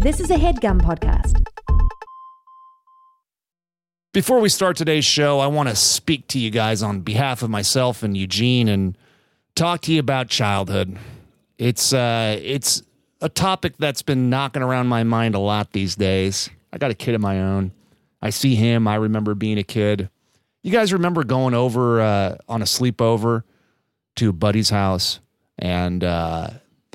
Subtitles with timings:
[0.00, 1.42] This is a headgum podcast.
[4.12, 7.50] Before we start today's show, I want to speak to you guys on behalf of
[7.50, 8.96] myself and Eugene and
[9.54, 10.98] talk to you about childhood.
[11.58, 12.82] It's uh it's
[13.22, 16.50] a topic that's been knocking around my mind a lot these days.
[16.72, 17.72] I got a kid of my own.
[18.20, 20.10] I see him, I remember being a kid.
[20.62, 23.44] You guys remember going over uh, on a sleepover
[24.16, 25.20] to a buddy's house
[25.58, 26.50] and uh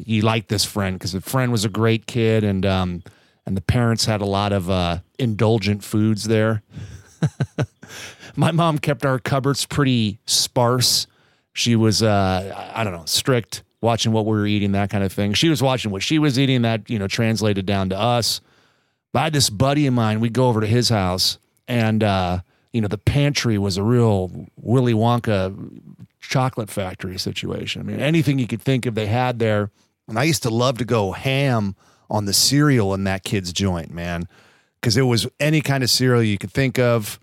[0.06, 3.04] he liked this friend because the friend was a great kid and um
[3.46, 6.64] and the parents had a lot of uh indulgent foods there.
[8.36, 11.08] my mom kept our cupboards pretty sparse.
[11.54, 15.12] She was, uh, I don't know, strict, watching what we were eating, that kind of
[15.12, 15.34] thing.
[15.34, 18.42] She was watching what she was eating, that, you know, translated down to us.
[19.14, 22.40] Had this buddy of mine, we'd go over to his house, and, uh,
[22.72, 25.82] you know, the pantry was a real Willy Wonka
[26.22, 27.82] chocolate factory situation.
[27.82, 29.70] I mean, anything you could think of, they had there.
[30.08, 31.76] And I used to love to go ham
[32.10, 34.28] on the cereal in that kid's joint, man
[34.82, 37.20] because it was any kind of cereal you could think of.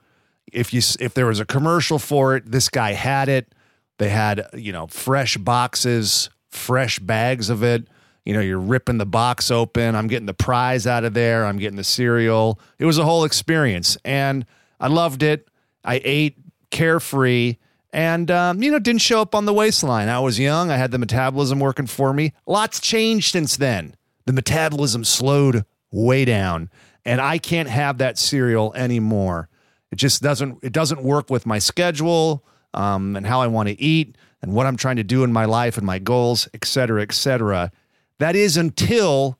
[0.50, 3.52] If you if there was a commercial for it, this guy had it.
[3.98, 7.88] They had you know fresh boxes, fresh bags of it.
[8.24, 9.94] You know, you're ripping the box open.
[9.94, 11.46] I'm getting the prize out of there.
[11.46, 12.60] I'm getting the cereal.
[12.78, 14.46] It was a whole experience, and
[14.80, 15.48] I loved it.
[15.84, 16.36] I ate
[16.70, 17.56] carefree,
[17.92, 20.08] and um, you know, didn't show up on the waistline.
[20.08, 20.70] I was young.
[20.70, 22.32] I had the metabolism working for me.
[22.46, 23.94] Lots changed since then.
[24.26, 26.70] The metabolism slowed way down
[27.08, 29.48] and I can't have that cereal anymore.
[29.90, 32.44] It just doesn't it doesn't work with my schedule
[32.74, 35.46] um, and how I want to eat and what I'm trying to do in my
[35.46, 37.72] life and my goals, et cetera, et cetera.
[38.18, 39.38] That is until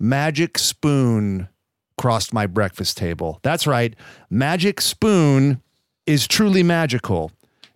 [0.00, 1.48] Magic Spoon
[1.96, 3.38] crossed my breakfast table.
[3.42, 3.94] That's right.
[4.28, 5.62] Magic Spoon
[6.06, 7.30] is truly magical.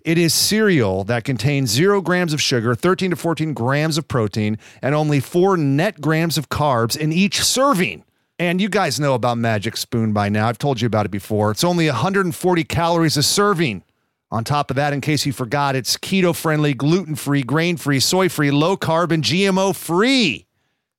[0.08, 4.56] It is cereal that contains zero grams of sugar, 13 to 14 grams of protein,
[4.80, 8.04] and only four net grams of carbs in each serving.
[8.38, 10.48] And you guys know about Magic Spoon by now.
[10.48, 11.50] I've told you about it before.
[11.50, 13.84] It's only 140 calories a serving.
[14.30, 18.00] On top of that, in case you forgot, it's keto friendly, gluten free, grain free,
[18.00, 20.46] soy free, low carb, and GMO free.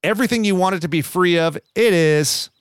[0.03, 2.51] Everything you want it to be free of, it is.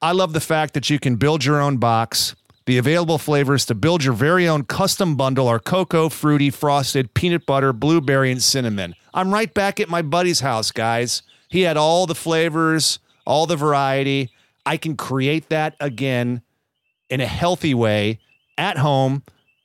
[0.00, 2.36] I love the fact that you can build your own box.
[2.68, 7.46] The available flavors to build your very own custom bundle are cocoa, fruity, frosted, peanut
[7.46, 8.94] butter, blueberry, and cinnamon.
[9.14, 11.22] I'm right back at my buddy's house, guys.
[11.48, 12.98] He had all the flavors
[13.28, 14.30] all the variety.
[14.66, 16.42] I can create that again
[17.08, 18.18] in a healthy way
[18.56, 19.22] at home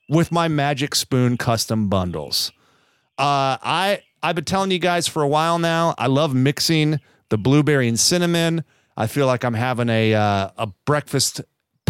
[0.09, 2.51] with my Magic Spoon custom bundles.
[3.17, 5.95] Uh, I I've been telling you guys for a while now.
[5.97, 8.63] I love mixing the blueberry and cinnamon.
[8.95, 11.41] I feel like I'm having a uh, a breakfast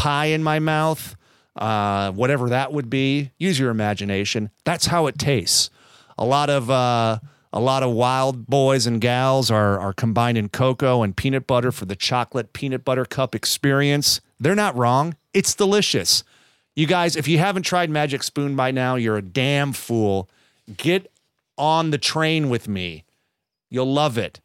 [0.03, 1.15] pie in my mouth,
[1.55, 3.31] uh, whatever that would be.
[3.37, 4.49] Use your imagination.
[4.65, 5.69] That's how it tastes.
[6.17, 7.19] A lot of uh,
[7.53, 11.85] a lot of wild boys and gals are, are combining cocoa and peanut butter for
[11.85, 14.19] the chocolate peanut butter cup experience.
[14.41, 15.15] They're not wrong.
[15.33, 16.25] It's delicious.
[16.75, 20.29] You guys, if you haven't tried Magic Spoon by now, you're a damn fool.
[20.75, 21.09] Get
[21.57, 23.05] on the train with me.
[23.69, 24.41] You'll love it.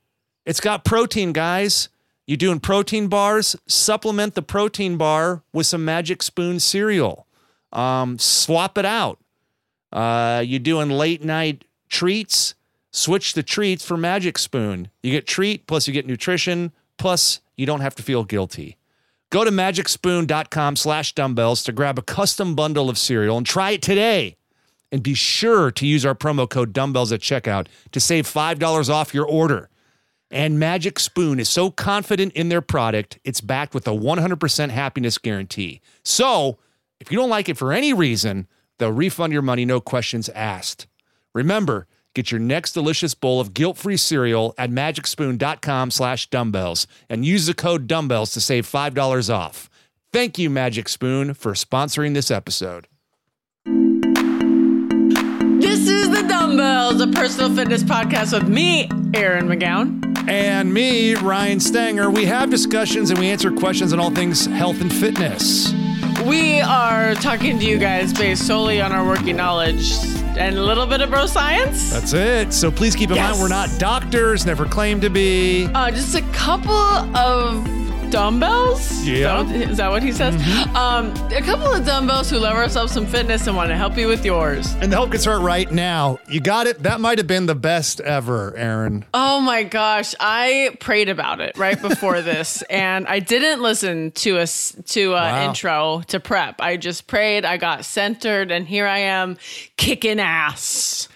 [0.46, 1.88] It's got protein, guys.
[2.28, 3.56] You doing protein bars?
[3.66, 7.26] Supplement the protein bar with some Magic Spoon cereal.
[7.72, 9.18] Um, swap it out.
[9.90, 12.54] Uh, you doing late night treats?
[12.90, 14.90] Switch the treats for Magic Spoon.
[15.02, 18.76] You get treat, plus you get nutrition, plus you don't have to feel guilty.
[19.30, 23.80] Go to magicspoon.com slash dumbbells to grab a custom bundle of cereal and try it
[23.80, 24.36] today.
[24.92, 29.14] And be sure to use our promo code dumbbells at checkout to save $5 off
[29.14, 29.70] your order.
[30.30, 35.16] And Magic Spoon is so confident in their product, it's backed with a 100% happiness
[35.16, 35.80] guarantee.
[36.04, 36.58] So
[37.00, 38.46] if you don't like it for any reason,
[38.78, 40.86] they'll refund your money, no questions asked.
[41.34, 41.86] Remember,
[42.18, 47.54] Get your next delicious bowl of guilt-free cereal at magicspoon.com slash dumbbells and use the
[47.54, 49.70] code dumbbells to save $5 off.
[50.12, 52.88] Thank you, Magic Spoon, for sponsoring this episode.
[55.88, 60.28] This is The Dumbbells, a personal fitness podcast with me, Erin McGown.
[60.28, 62.10] And me, Ryan Stanger.
[62.10, 65.72] We have discussions and we answer questions on all things health and fitness.
[66.26, 69.92] We are talking to you guys based solely on our working knowledge
[70.36, 71.90] and a little bit of bro science.
[71.90, 72.52] That's it.
[72.52, 73.30] So please keep in Yes.
[73.30, 75.68] mind we're not doctors, never claim to be.
[75.74, 77.66] Uh, just a couple of
[78.10, 79.04] dumbbells.
[79.06, 79.14] Yeah.
[79.14, 80.34] Is that what, is that what he says?
[80.74, 84.06] Um, a couple of dumbbells who love ourselves some fitness and want to help you
[84.08, 84.72] with yours.
[84.80, 86.18] And the help can start right now.
[86.28, 86.82] You got it.
[86.82, 89.04] That might have been the best ever, Erin.
[89.14, 94.38] Oh my gosh, I prayed about it right before this, and I didn't listen to
[94.38, 95.48] a, to a Wow.
[95.48, 96.60] intro to prep.
[96.60, 97.44] I just prayed.
[97.44, 99.36] I got centered, and here I am,
[99.76, 101.08] kicking ass.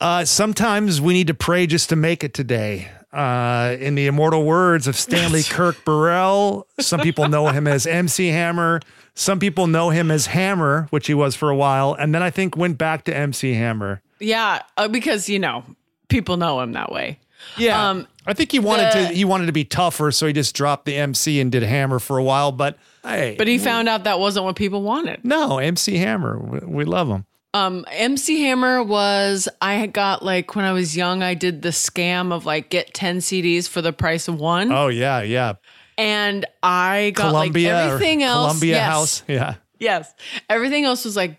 [0.00, 2.90] Uh, sometimes we need to pray just to make it today.
[3.12, 8.28] Uh, in the immortal words of Stanley Kirk Burrell, some people know him as MC
[8.28, 8.80] Hammer.
[9.14, 12.30] Some people know him as Hammer, which he was for a while, and then I
[12.30, 14.00] think went back to MC Hammer.
[14.20, 15.64] Yeah, uh, because you know
[16.08, 17.18] people know him that way.
[17.56, 19.14] Yeah, Um, I think he wanted the- to.
[19.14, 22.16] He wanted to be tougher, so he just dropped the MC and did Hammer for
[22.18, 22.52] a while.
[22.52, 25.24] But hey, But he found out that wasn't what people wanted.
[25.24, 27.24] no, MC Hammer, we, we love him.
[27.52, 31.70] Um, MC Hammer was I had got like when I was young, I did the
[31.70, 35.54] scam of like get ten CDs for the price of one, Oh yeah, yeah.
[35.98, 38.46] and I got Columbia, like everything else.
[38.52, 39.22] Columbia yes, House.
[39.28, 39.54] Yeah.
[39.80, 40.14] Yes,
[40.48, 41.38] everything else was like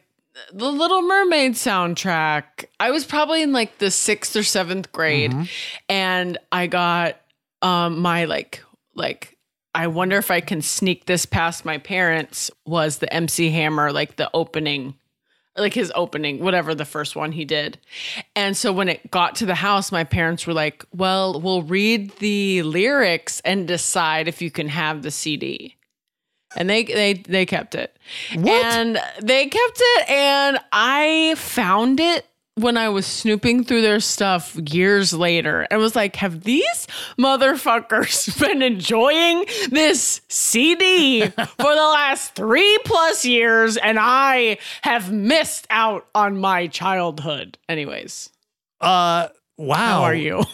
[0.51, 2.65] the Little Mermaid soundtrack.
[2.79, 5.43] I was probably in like the sixth or seventh grade, Mm-hmm.
[5.89, 7.21] and I got
[7.61, 8.63] um my like
[8.95, 9.37] like.
[9.73, 12.51] I wonder if I can sneak this past my parents.
[12.65, 14.95] Was the MC Hammer like the opening
[15.57, 17.77] like his opening, whatever the first one he did.
[18.35, 22.11] And so when it got to the house, my parents were like, well, we'll read
[22.17, 25.75] the lyrics and decide if you can have the CD.
[26.55, 27.97] And they they they kept it.
[28.33, 32.25] And they kept it and I found it
[32.55, 36.85] when I was snooping through their stuff years later and was like, have these
[37.17, 45.65] motherfuckers been enjoying this CD for the last three plus years and I have missed
[45.69, 47.57] out on my childhood?
[47.69, 48.29] Anyways,
[48.81, 49.75] Uh, wow.
[49.75, 50.43] how are you?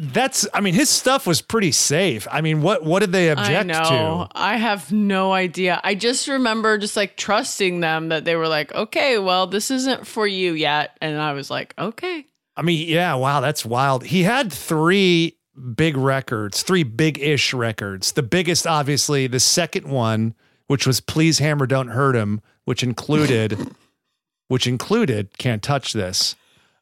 [0.00, 0.46] That's.
[0.54, 2.28] I mean, his stuff was pretty safe.
[2.30, 4.28] I mean, what what did they I object know.
[4.32, 5.80] I have no idea.
[5.82, 10.06] I just remember just like trusting them that they were like, okay, well, this isn't
[10.06, 10.96] for you yet.
[11.00, 12.26] And I was like, okay.
[12.56, 14.04] I mean, yeah, wow, that's wild.
[14.04, 15.36] He had three
[15.74, 18.12] big records, three big ish records.
[18.12, 20.34] The biggest, obviously, the second one,
[20.66, 23.58] which was Please Hammer Don't Hurt Him, which included,
[24.48, 26.36] which included Can't Touch This.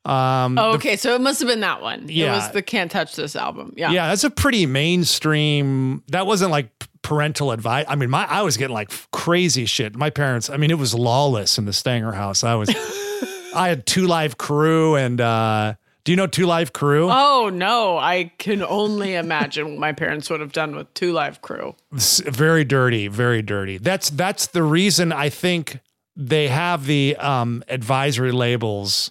[0.06, 0.96] Um, Oh, okay.
[0.96, 2.04] so it must have been that one.
[2.04, 2.34] It Yeah.
[2.36, 3.72] was the Can't Touch This album.
[3.76, 3.90] Yeah.
[3.90, 6.02] yeah, that's a pretty mainstream.
[6.08, 6.68] That wasn't like
[7.02, 7.86] parental advice.
[7.88, 9.96] I mean, my I was getting like crazy shit.
[9.96, 12.44] My parents, I mean, it was lawless in the Stanger house.
[12.44, 12.68] I was,
[13.54, 15.74] I had Two Live Crew and, uh,
[16.04, 17.08] do you know Two Live Crew?
[17.10, 17.98] Oh, no.
[17.98, 21.74] I can only imagine what my parents would have done with Two Live Crew.
[21.96, 23.78] S- very dirty, very dirty.
[23.78, 25.80] That's that's the reason I think
[26.14, 29.10] they have the um advisory labels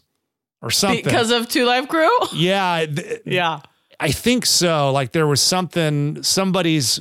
[0.65, 1.03] or something.
[1.03, 2.09] Because of Two Live Crew?
[2.33, 3.61] yeah, th- yeah.
[3.99, 4.91] I think so.
[4.91, 6.99] Like there was something somebody's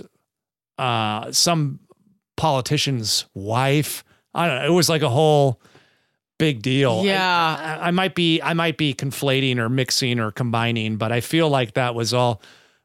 [0.79, 1.81] uh some
[2.37, 4.05] politician's wife.
[4.35, 4.67] I don't know.
[4.67, 5.61] It was like a whole
[6.39, 7.05] big deal.
[7.05, 7.79] Yeah.
[7.81, 11.49] I, I might be I might be conflating or mixing or combining, but I feel
[11.49, 12.43] like that was all.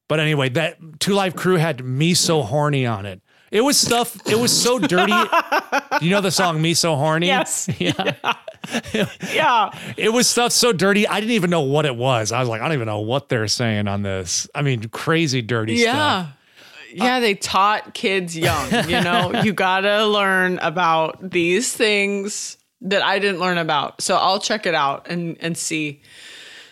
[0.08, 3.22] But anyway, that Two Live Crew had me so horny on it.
[3.52, 4.16] It was stuff.
[4.28, 5.14] It was so dirty.
[6.02, 7.28] you know the song "Me So Horny"?
[7.28, 7.70] Yes.
[7.80, 9.08] Yeah.
[9.34, 9.70] Yeah.
[9.98, 11.08] It was stuff so dirty.
[11.08, 12.32] I didn't even know what it was.
[12.32, 14.48] I was like, I don't even know what they're saying on this.
[14.54, 15.96] I mean, crazy dirty stuff.
[15.96, 16.28] Yeah.
[16.94, 23.02] Yeah, they taught kids young, you know, you got to learn about these things that
[23.04, 24.02] I didn't learn about.
[24.02, 26.02] So I'll check it out and and see,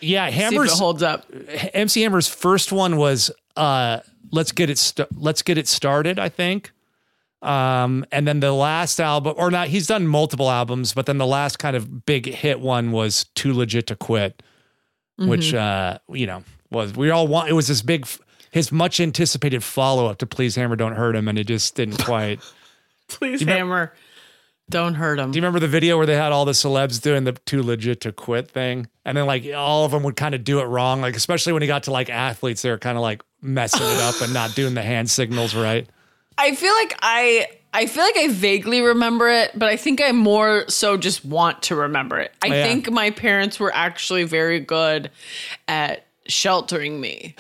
[0.01, 1.25] Yeah, see if it Hammer's holds up.
[1.73, 3.99] MC Hammer's first one was uh
[4.31, 6.71] let's get it st- let's get it started, I think.
[7.41, 11.27] Um and then the last album or not he's done multiple albums, but then the
[11.27, 14.41] last kind of big hit one was Too Legit to Quit,
[15.17, 18.07] which uh you know, was we all want it was this big
[18.51, 22.39] his much anticipated follow-up to Please Hammer Don't Hurt Him and it just didn't quite
[23.07, 23.93] Please hammer.
[24.69, 25.31] Don't hurt them.
[25.31, 28.01] Do you remember the video where they had all the celebs doing the too legit
[28.01, 28.87] to quit thing?
[29.05, 30.99] And then like all of them would kind of do it wrong.
[30.99, 33.99] Like especially when he got to like athletes, they were kind of like messing it
[34.01, 35.87] up and not doing the hand signals right.
[36.37, 40.11] I feel like I I feel like I vaguely remember it, but I think I
[40.11, 42.33] more so just want to remember it.
[42.41, 42.63] I Oh, yeah.
[42.65, 45.11] think my parents were actually very good
[45.69, 47.35] at sheltering me.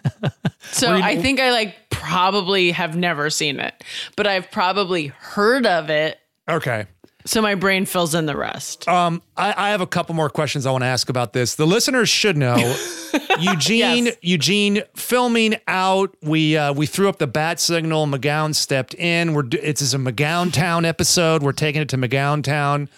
[0.62, 3.74] so you- I think I like probably have never seen it,
[4.16, 6.18] but I've probably heard of it.
[6.48, 6.86] Okay.
[7.26, 8.86] So my brain fills in the rest.
[8.86, 11.54] Um, I, I have a couple more questions I want to ask about this.
[11.54, 12.56] The listeners should know
[13.40, 14.16] Eugene, Yes.
[14.20, 16.14] Eugene filming out.
[16.22, 18.06] We uh, we threw up the bat signal.
[18.06, 19.32] McGown stepped in.
[19.32, 21.42] We're do- it's a McGown Town episode.
[21.42, 22.90] We're taking it to McGown Town.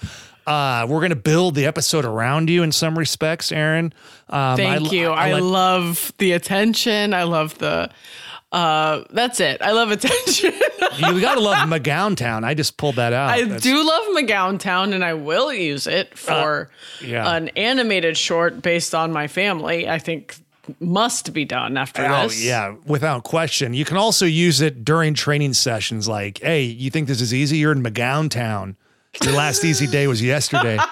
[0.44, 3.92] Uh, we're gonna build the episode around you in some respects, Erin.
[4.28, 5.10] Um, Thank you.
[5.10, 7.14] I, let- love the attention.
[7.14, 7.90] I love the
[8.52, 9.60] uh that's it.
[9.60, 10.52] I love attention.
[10.98, 12.44] you gotta love McGown Town.
[12.44, 13.30] I just pulled that out.
[13.30, 16.70] I That's- do love McGown Town and I will use it for
[17.02, 17.34] Uh, yeah.
[17.36, 19.88] an animated short based on my family.
[19.88, 20.36] I think
[20.80, 22.44] must be done after Oh this.
[22.44, 23.72] yeah, without question.
[23.74, 26.08] You can also use it during training sessions.
[26.08, 27.58] Like, hey, you think this is easy?
[27.58, 28.76] You're in McGown Town.
[29.22, 30.78] Your last easy day was yesterday.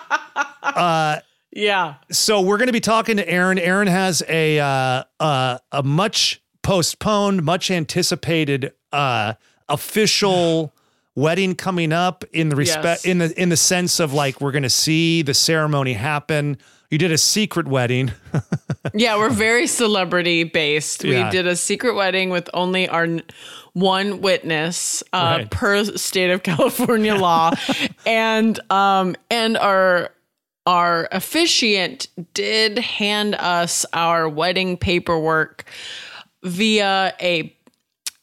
[0.63, 1.21] Uh,
[1.53, 1.97] yeah.
[2.11, 3.59] So we're going to be talking to Erin.
[3.59, 9.35] Erin has a uh, uh, a much postponed, much anticipated uh,
[9.69, 10.73] official
[11.15, 13.07] wedding coming up in the respect Yes.
[13.07, 16.59] in the in the sense of like we're going to see the ceremony happen.
[16.91, 18.11] You did a secret wedding.
[18.93, 21.03] Yeah, we're very celebrity based.
[21.05, 21.25] Yeah.
[21.25, 23.09] We did a secret wedding with only our
[23.73, 25.51] one witness uh, Right.
[25.51, 27.53] per state of California law,
[28.07, 30.11] and um and our
[30.67, 35.65] our officiant did hand us our wedding paperwork
[36.45, 37.55] via a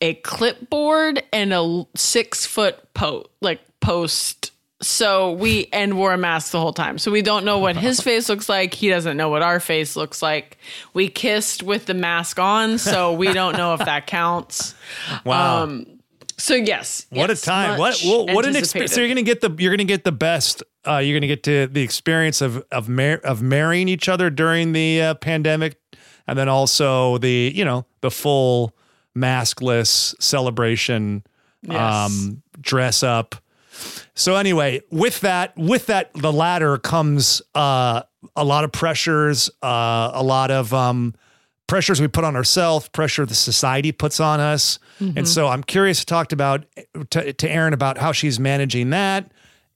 [0.03, 4.51] a clipboard and a six foot po like post.
[4.83, 6.97] So we and wore a mask the whole time.
[6.97, 8.73] So we don't know what his face looks like.
[8.73, 10.57] He doesn't know what our face looks like.
[10.95, 14.73] We kissed with the mask on, so we don't know if that counts.
[15.23, 15.63] Wow.
[15.63, 15.85] Um,
[16.37, 17.77] So yes, What yes, a time!
[17.77, 18.93] What well, what an experience!
[18.93, 20.63] So you're gonna get the you're gonna get the best.
[20.87, 24.71] Uh, you're gonna get to the experience of of mar- of marrying each other during
[24.73, 25.79] the uh, pandemic,
[26.25, 28.75] and then also the you know the full
[29.17, 31.23] maskless celebration,
[31.63, 31.77] Yes.
[31.79, 33.35] um, dress up.
[34.15, 38.01] So anyway, with that, with that, the latter comes uh,
[38.35, 41.13] a lot of pressures, uh, a lot of um,
[41.67, 45.99] pressures we put on ourselves, pressure the society puts on us, and so I'm curious
[46.01, 46.65] to talk about
[47.11, 49.31] to, to Erin about how she's managing that.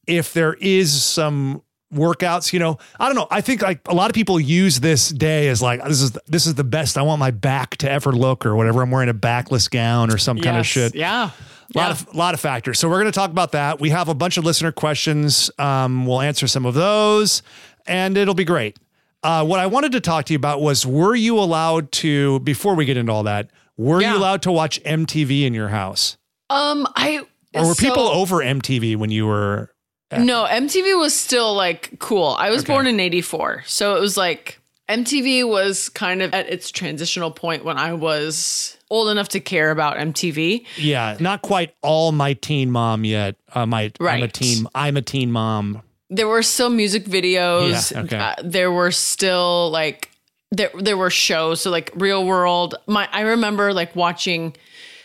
[0.07, 1.61] If there is some
[1.95, 3.27] workouts, you know, I don't know.
[3.31, 6.45] I think like a lot of people use this day as like this is this
[6.45, 6.97] is the best.
[6.97, 8.81] I want my back to ever look or whatever.
[8.81, 10.93] I'm wearing a backless gown or some kind of shit.
[10.95, 11.31] Yeah.
[11.75, 11.89] A lot Yeah.
[11.91, 12.77] of lot of factors.
[12.77, 13.79] So we're going to talk about that.
[13.79, 15.49] We have a bunch of listener questions.
[15.57, 17.41] Um, we'll answer some of those,
[17.87, 18.77] and it'll be great.
[19.23, 22.39] Uh, what I wanted to talk to you about was: Were you allowed to?
[22.41, 24.11] Before we get into all that, were Yeah.
[24.11, 26.17] you allowed to watch MTV in your house,
[26.51, 27.21] Um, I
[27.55, 29.71] or were so- people over MTV when you were?
[30.19, 32.35] No, MTV was still like cool.
[32.39, 32.73] I was Okay.
[32.73, 33.63] born in 84.
[33.67, 38.77] So it was like MTV was kind of at its transitional point when I was
[38.91, 40.63] old enough to care about MTV.
[40.77, 43.35] Yeah, not quite all my teen mom yet.
[43.53, 44.33] Uh, my I'm a Right.
[44.33, 44.67] teen.
[44.75, 45.81] I'm a teen mom.
[46.11, 47.91] There were still music videos.
[47.91, 48.17] Yeah, okay.
[48.17, 50.11] Uh, there were still like
[50.51, 51.61] there there were shows.
[51.61, 52.75] So like Real World.
[52.85, 54.55] My I remember like watching.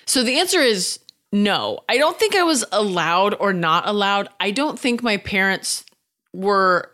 [0.05, 0.99] So the answer is
[1.33, 1.81] no.
[1.89, 4.29] I don't think I was allowed or not allowed.
[4.41, 5.85] I don't think my parents
[6.33, 6.91] were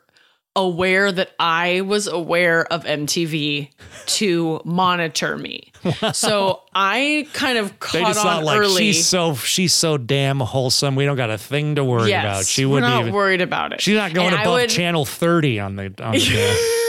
[0.54, 3.70] aware that I was aware of MTV
[4.06, 5.72] to monitor me.
[6.14, 8.92] So I kind of caught They just thought on like early.
[8.92, 10.96] she's so she's so damn wholesome.
[10.96, 12.44] We don't got a thing to worry yes, about.
[12.46, 13.12] She we're wouldn't not even.
[13.14, 13.80] worried about it.
[13.80, 16.72] She's not going And above would- channel 30 on the on the.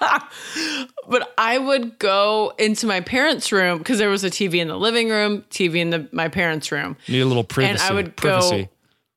[1.08, 4.76] but I would go into my parents' room because there was a TV in the
[4.78, 7.70] living room, TV in the my parents' room, Need a little privacy.
[7.72, 8.68] and I would privacy.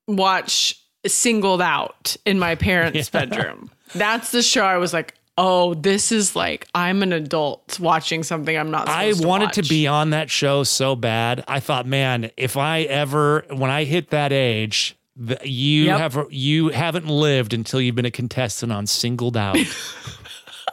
[0.08, 0.76] go watch
[1.08, 3.72] Singled Out in my parents' bedroom.
[3.96, 8.56] That's the show I was like, oh, this is like I'm an adult watching something
[8.58, 8.88] I'm not.
[8.90, 9.70] I wanted to watch.
[9.70, 11.44] be on that show so bad.
[11.48, 14.96] I thought, man, if I ever when I hit that age,
[15.44, 16.00] you Yep.
[16.00, 19.58] have you haven't lived until you've been a contestant on Singled Out.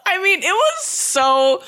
[0.04, 1.62] I mean, it was so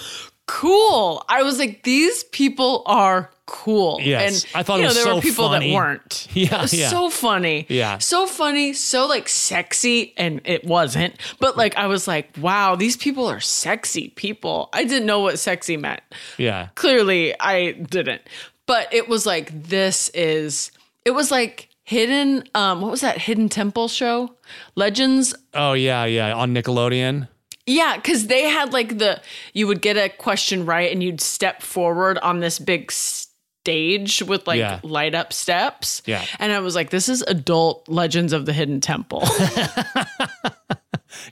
[0.46, 1.24] cool.
[1.28, 3.98] I was like, these people are cool.
[4.02, 5.70] Yes, and I thought you it know was there so were people funny.
[5.70, 6.28] that weren't.
[6.34, 6.88] Yeah, it was yeah.
[6.88, 7.66] so funny.
[7.68, 7.98] Yeah.
[7.98, 11.14] so funny, so like sexy, and it wasn't.
[11.40, 14.68] But like, I was like, wow, these people are sexy people.
[14.72, 16.00] I didn't know what sexy meant.
[16.36, 16.68] yeah.
[16.74, 18.22] Clearly, I didn't.
[18.66, 20.70] But it was like, this is.
[21.04, 22.44] It was like hidden.
[22.54, 24.34] Um, what was that hidden temple show?
[24.74, 26.34] Legends Oh yeah, yeah.
[26.34, 27.28] On Nickelodeon.
[27.68, 29.20] Yeah, because they had like the
[29.52, 34.46] you would get a question right and you'd step forward on this big stage with
[34.46, 34.80] like Yeah.
[34.82, 36.02] light up steps.
[36.06, 36.24] Yeah.
[36.38, 39.22] And I was like, this is adult Legends of the Hidden Temple.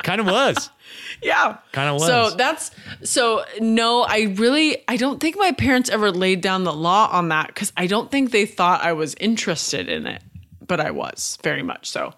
[0.02, 0.70] Kind of was.
[1.22, 1.58] yeah.
[1.72, 2.06] Kind of was.
[2.06, 2.70] So that's
[3.04, 7.28] so no, I really I don't think my parents ever laid down the law on
[7.28, 10.22] that because I don't think they thought I was interested in it.
[10.66, 12.14] But I was very much so.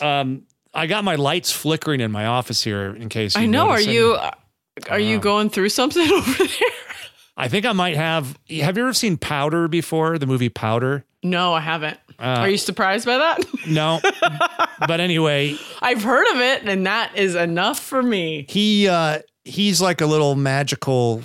[0.00, 0.44] Um,
[0.74, 3.36] I got my lights flickering in my office here in case.
[3.36, 3.70] I know.
[3.70, 4.18] Are you
[4.90, 6.68] are you going through something over there?
[7.36, 8.38] I think I might have.
[8.50, 10.18] Have you ever seen Powder before?
[10.18, 11.04] The movie Powder.
[11.22, 11.98] No, I haven't.
[12.18, 13.44] Uh, Are you surprised by that?
[13.66, 13.98] No,
[14.86, 18.44] but anyway, I've heard of it, and that is enough for me.
[18.48, 21.22] he uh he's like a little magical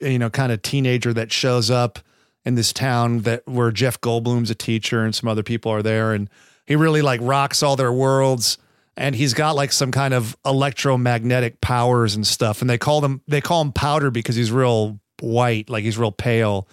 [0.00, 1.98] you know kind of teenager that shows up
[2.46, 6.12] in this town that where Jeff Goldblum's a teacher and some other people are there
[6.14, 6.28] and
[6.66, 8.56] he really like rocks all their worlds
[8.96, 12.60] and he's got like some kind of electromagnetic powers and stuff.
[12.60, 16.12] And they call them they call him powder because he's real white like he's real
[16.12, 16.68] pale.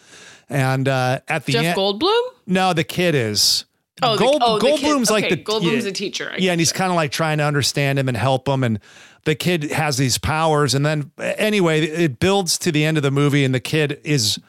[0.49, 2.21] And uh at the Jeff end Goldblum?
[2.47, 3.65] no the kid is.
[4.01, 6.37] Oh, the- Gold, oh, the kid- Goldblum's like okay, the Goldblum's yeah, a teacher, I
[6.37, 8.79] yeah, and he's kind of like trying to understand him and help him, and
[9.25, 13.11] the kid has these powers, and then anyway, it builds to the end of the
[13.11, 14.39] movie, and the kid is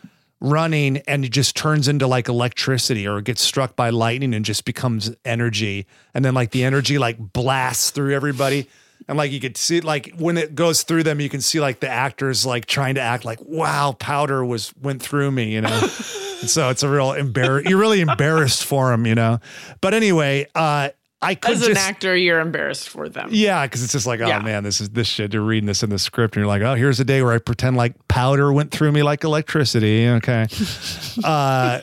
[0.40, 4.64] running and it just turns into like electricity or gets struck by lightning and just
[4.64, 5.87] becomes energy.
[6.14, 8.68] And then like the energy like blasts through everybody.
[9.09, 11.80] And like you could see like when it goes through them you can see like
[11.80, 15.88] the actors like trying to act like wow powder was went through me you know?
[16.40, 19.40] And so it's a real embarrass you're really embarrassed for him you know?
[19.80, 20.90] But anyway uh
[21.22, 23.28] i could As an just actor, you're embarrassed for them.
[23.30, 24.38] yeah, because it's just like, oh Yeah.
[24.40, 25.34] man, this is this shit.
[25.34, 27.38] You're reading this in the script, and you're like, oh, here's a day where I
[27.38, 30.08] pretend like powder went through me like electricity.
[30.08, 30.46] Okay.
[31.24, 31.80] uh,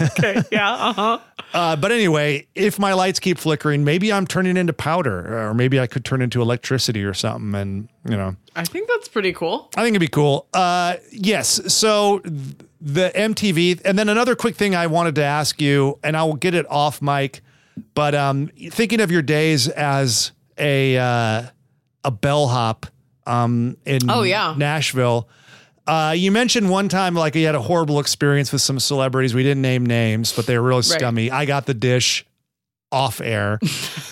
[0.00, 0.42] Okay.
[0.50, 0.72] Yeah.
[0.72, 1.18] Uh huh.
[1.54, 5.78] uh, but anyway, if my lights keep flickering, maybe I'm turning into powder, or maybe
[5.78, 7.54] I could turn into electricity or something.
[7.54, 9.68] And you know, I think that's pretty cool.
[9.76, 10.46] I think it'd be cool.
[10.54, 11.72] Uh, yes.
[11.74, 12.34] So th-
[12.80, 16.36] the MTV, and then another quick thing I wanted to ask you, and I will
[16.36, 17.40] get it off mic,
[17.94, 21.42] but um, thinking of your days as a uh,
[22.04, 22.86] a bellhop
[23.26, 24.54] um, in Oh, yeah.
[24.56, 25.28] Nashville.
[25.86, 29.34] Uh, you mentioned one time like you had a horrible experience with some celebrities.
[29.34, 31.30] We didn't name names, but they were really scummy.
[31.30, 32.24] I got the dish
[32.92, 33.58] off air.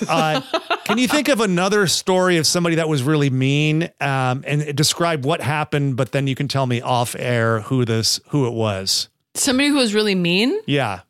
[0.08, 0.40] Uh,
[0.84, 5.24] can you think of another story of somebody that was really mean um, and describe
[5.24, 5.96] what happened?
[5.96, 9.08] But then you can tell me off air who this who it was.
[9.34, 10.56] Somebody who was really mean.
[10.66, 11.00] Yeah,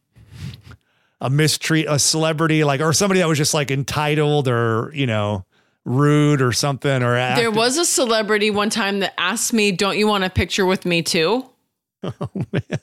[1.21, 5.45] a mistreat a celebrity like or somebody that was just like entitled or you know
[5.85, 10.07] rude or something or There was a celebrity one time that asked me, "Don't you
[10.09, 11.49] want a picture with me too?"
[12.05, 12.13] Oh,
[12.53, 12.79] man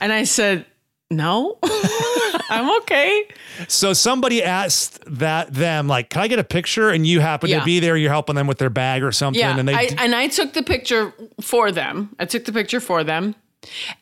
[0.00, 0.64] And I said,
[1.10, 1.58] "No,
[2.50, 3.26] I'm okay."
[3.66, 7.60] So somebody asked that them like, "Can I get a picture?" And you happen Yeah.
[7.60, 7.96] to be there.
[7.96, 10.52] You're helping them with their bag or something, Yeah, and they I, and I took
[10.52, 12.14] the picture for them.
[12.18, 13.34] I took the picture for them,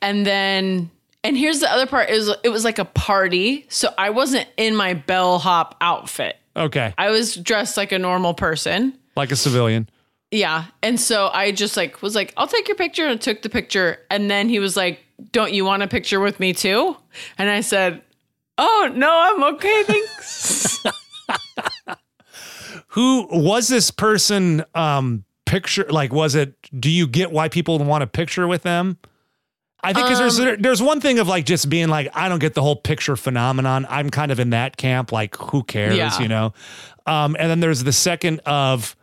[0.02, 0.90] and then
[1.26, 4.48] and here's the other part: it was it was like a party, so I wasn't
[4.56, 6.36] in my bellhop outfit.
[6.56, 8.96] okay, I was dressed like a normal person.
[9.16, 9.88] like a civilian.
[10.32, 10.64] Yeah.
[10.82, 13.98] And so I just like was like, I'll take your picture and took the picture.
[14.10, 14.98] And then he was like,
[15.30, 16.96] Don't you want a picture with me too?
[17.38, 18.02] And I said,
[18.58, 20.82] Oh no, I'm okay, thanks.
[22.88, 24.64] Who was this person?
[24.74, 26.54] Um, picture like was it?
[26.78, 28.98] Do you get why people want a picture with them?
[29.82, 32.54] I think because there's there's one thing of like just being like I don't get
[32.54, 33.86] the whole picture phenomenon.
[33.88, 35.12] I'm kind of in that camp.
[35.12, 36.18] Like who cares, Yeah.
[36.20, 36.54] you know?
[37.06, 38.96] Um, and then there's the second of,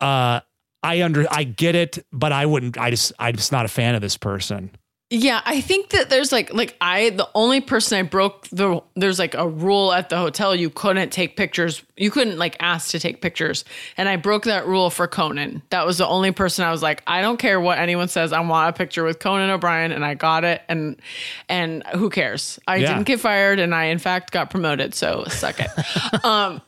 [0.00, 0.40] uh,
[0.84, 2.78] I under I get it, but I wouldn't.
[2.78, 4.70] I just I'm just not a fan of this person.
[5.14, 9.18] Yeah, I think that there's like like I the only person I broke the there's
[9.18, 11.82] like a rule at the hotel you couldn't take pictures.
[11.98, 13.66] You couldn't like ask to take pictures.
[13.98, 15.60] And I broke that rule for Conan.
[15.68, 18.32] That was the only person I was like, I don't care what anyone says.
[18.32, 20.96] I want a picture with Conan O'Brien and I got it and
[21.46, 22.58] and who cares?
[22.66, 22.88] I Yeah.
[22.94, 26.24] didn't get fired and I in fact got promoted, so suck it.
[26.24, 26.62] um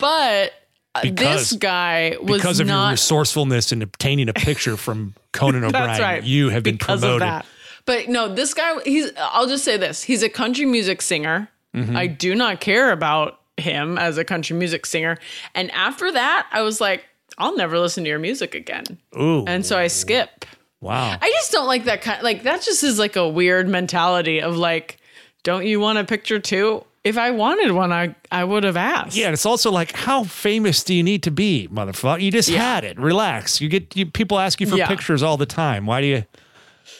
[0.00, 0.52] but
[0.96, 5.62] uh, Because- this guy was because of your resourcefulness in obtaining a picture from Conan
[5.66, 6.24] O'Brien, right.
[6.24, 7.42] you have been promoted.
[7.86, 11.48] But no, this guy, he's, I'll just say this he's a country music singer.
[11.74, 11.96] Mm-hmm.
[11.96, 15.18] I do not care about him as a country music singer.
[15.54, 17.04] And after that, I was like,
[17.36, 18.84] I'll never listen to your music again.
[19.18, 20.44] Ooh, And so I skip.
[20.80, 21.16] wow.
[21.20, 24.56] I just don't like that kind like that just is like a weird mentality of
[24.56, 24.98] like,
[25.42, 26.84] don't you want a picture too?
[27.02, 29.14] If I wanted one, I I would have asked.
[29.16, 32.22] yeah, and it's also like, how famous do you need to be, motherfucker?
[32.22, 32.60] You just Yeah.
[32.60, 32.98] had it.
[32.98, 33.60] Relax.
[33.60, 34.86] You get you, people ask you for Yeah.
[34.88, 35.84] pictures all the time.
[35.86, 36.24] Why do you?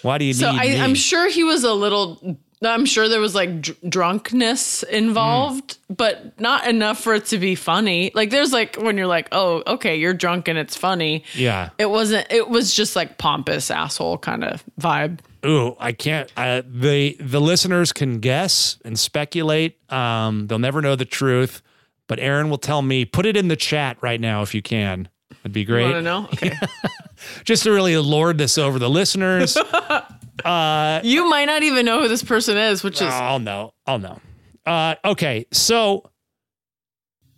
[0.02, 0.58] Why do you So need?
[0.78, 0.84] I?
[0.84, 2.38] I'm sure he was a little.
[2.62, 7.54] I'm sure there was like dr- drunkenness involved, but not enough for it to be
[7.54, 8.10] funny.
[8.14, 11.24] Like there's like when you're like, oh, okay, you're drunk and it's funny.
[11.34, 11.70] Yeah.
[11.78, 12.26] It wasn't.
[12.30, 15.20] It was just like pompous asshole kind of vibe.
[15.44, 16.32] Ooh, I can't.
[16.36, 19.76] Uh, the the listeners can guess and speculate.
[19.92, 21.60] Um, they'll never know the truth,
[22.08, 23.04] but Erin will tell me.
[23.04, 25.08] Put it in the chat right now if you can.
[25.44, 25.82] That'd be great.
[25.82, 26.26] want to know?
[26.32, 26.56] Okay.
[27.44, 29.56] Just to really lord this over the listeners.
[30.44, 33.74] you might not even know who this person is, which is I'll know.
[33.86, 34.20] I'll know.
[34.64, 36.10] Uh, okay, so.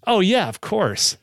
[0.07, 1.17] Oh yeah, of course.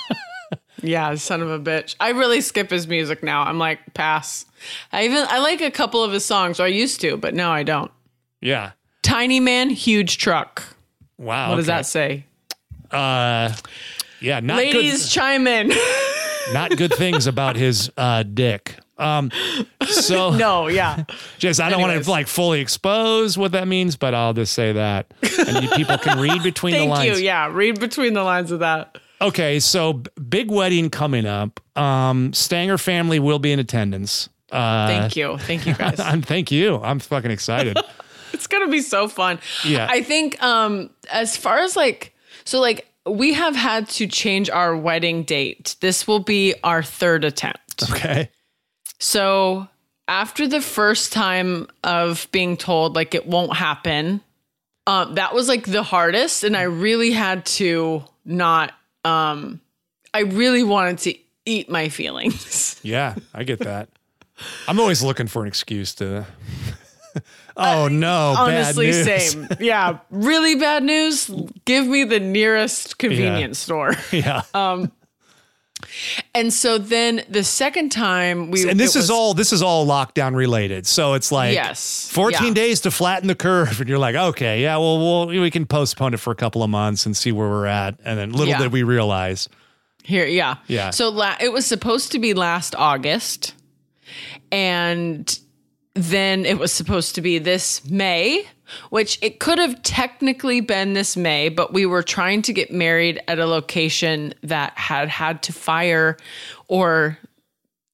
[0.82, 1.96] yeah, son of a bitch.
[2.00, 3.42] I really skip his music now.
[3.42, 4.46] I'm like pass.
[4.92, 6.58] I even I like a couple of his songs.
[6.60, 7.90] Or I used to, but now I don't.
[8.40, 8.72] Yeah.
[9.02, 10.62] Tiny man, huge truck.
[11.18, 11.50] Wow.
[11.50, 12.24] What does that say?
[12.90, 13.52] Uh,
[14.20, 15.72] yeah, not Ladies, chime in.
[16.52, 18.76] Not good things about his uh, dick.
[18.98, 19.30] Um,
[19.86, 21.04] so no, yeah.
[21.38, 24.72] just I don't want to like fully expose what that means, but I'll just say
[24.72, 27.20] that, and you, people can read between the Thank lines.
[27.20, 27.24] you.
[27.26, 28.98] Yeah, read between the lines of that.
[29.20, 31.60] Okay, so big wedding coming up.
[31.76, 34.28] Um, Stanger family will be in attendance.
[34.50, 35.38] Uh, Thank you.
[35.38, 36.00] Thank you guys.
[36.00, 36.80] I'm thank you.
[36.82, 37.78] I'm fucking excited.
[38.32, 39.38] it's gonna be so fun.
[39.64, 39.86] Yeah.
[39.88, 42.12] I think um as far as like
[42.44, 45.76] so like we have had to change our wedding date.
[45.80, 47.90] This will be our third attempt.
[47.90, 48.30] Okay.
[48.98, 49.68] So
[50.08, 54.20] after the first time of being told like it won't happen,
[54.86, 58.72] um, that was like the hardest, and I really had to not.
[59.04, 59.60] Um,
[60.12, 61.14] I really wanted to
[61.46, 62.80] eat my feelings.
[62.82, 63.88] Yeah, I get that.
[64.66, 66.26] I'm always looking for an excuse to.
[67.56, 68.34] oh no!
[68.38, 69.30] Honestly, bad news.
[69.32, 69.48] same.
[69.60, 71.30] Yeah, really bad news.
[71.64, 73.94] Give me the nearest convenience store.
[74.12, 74.42] Yeah.
[74.54, 74.92] Um,
[76.34, 79.62] and so then the second time we and this it is was- all this is
[79.62, 80.86] all lockdown related.
[80.86, 82.08] So it's like Yes.
[82.12, 82.54] 14 Yeah.
[82.54, 86.14] days to flatten the curve, and you're like, okay, yeah, well, we'll we can postpone
[86.14, 87.98] it for a couple of months and see where we're at.
[88.04, 88.58] And then little Yeah.
[88.58, 89.48] did we realize,
[90.04, 90.56] Here, yeah.
[90.68, 90.90] Yeah.
[90.90, 93.54] So la- it was supposed to be last August.
[94.52, 95.38] And
[95.94, 98.46] then it was supposed to be this May,
[98.90, 103.20] which it could have technically been this May, but we were trying to get married
[103.26, 106.16] at a location that had had to fire
[106.68, 107.18] or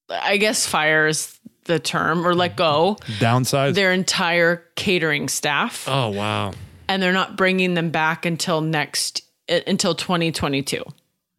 [0.09, 3.75] I guess fire is the term or let go downside.
[3.75, 6.53] their entire catering staff oh wow,
[6.87, 10.85] and they're not bringing them back until next uh, until 2022.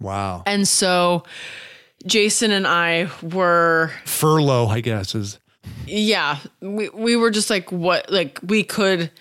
[0.01, 0.43] wow.
[0.45, 1.23] And so
[2.05, 5.39] Jason and I were Furlough, I guess is
[5.87, 9.11] yeah, we we were just like what like we could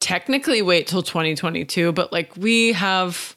[0.00, 3.36] technically wait till 2022, but like we have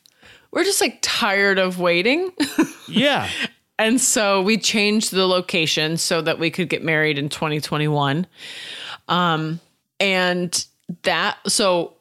[0.51, 2.31] we're just like tired of waiting.
[2.87, 3.29] yeah.
[3.77, 8.25] and so we changed the location so that we could get married in 2021.
[9.07, 9.59] Um
[9.99, 10.65] and
[11.03, 11.93] that so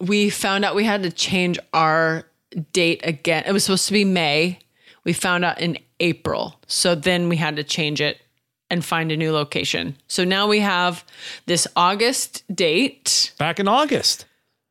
[0.00, 2.24] we found out we had to change our
[2.72, 3.44] date again.
[3.46, 4.58] It was supposed to be May.
[5.04, 6.58] We found out in April.
[6.66, 8.20] So then we had to change it
[8.70, 9.96] and find a new location.
[10.06, 11.04] So now we have
[11.46, 13.32] this August date.
[13.38, 14.26] Back in August.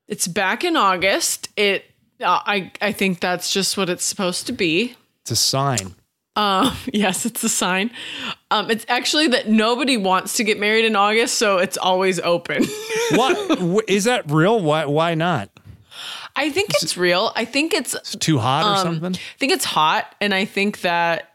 [0.07, 1.49] It's back in August.
[1.55, 1.85] It
[2.21, 4.95] uh, I I think that's just what it's supposed to be.
[5.21, 5.93] It's a sign.
[6.35, 7.91] Um, yes, it's a sign.
[8.51, 12.65] Um, it's actually that nobody wants to get married in August, so it's always open.
[13.12, 14.59] What is that real?
[14.62, 14.85] Why?
[14.85, 15.49] Why not?
[16.35, 17.31] I think it's real.
[17.35, 19.15] I think it's It's too hot or Um, something?
[19.15, 21.28] I think it's hot, and I think that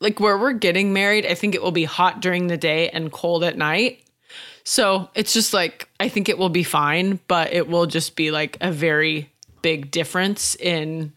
[0.00, 3.12] like where we're getting married, I think it will be hot during the day and
[3.12, 4.02] cold at night.
[4.64, 8.30] So it's just like I think it will be fine, but it will just be
[8.30, 9.30] like a very
[9.62, 11.12] big difference in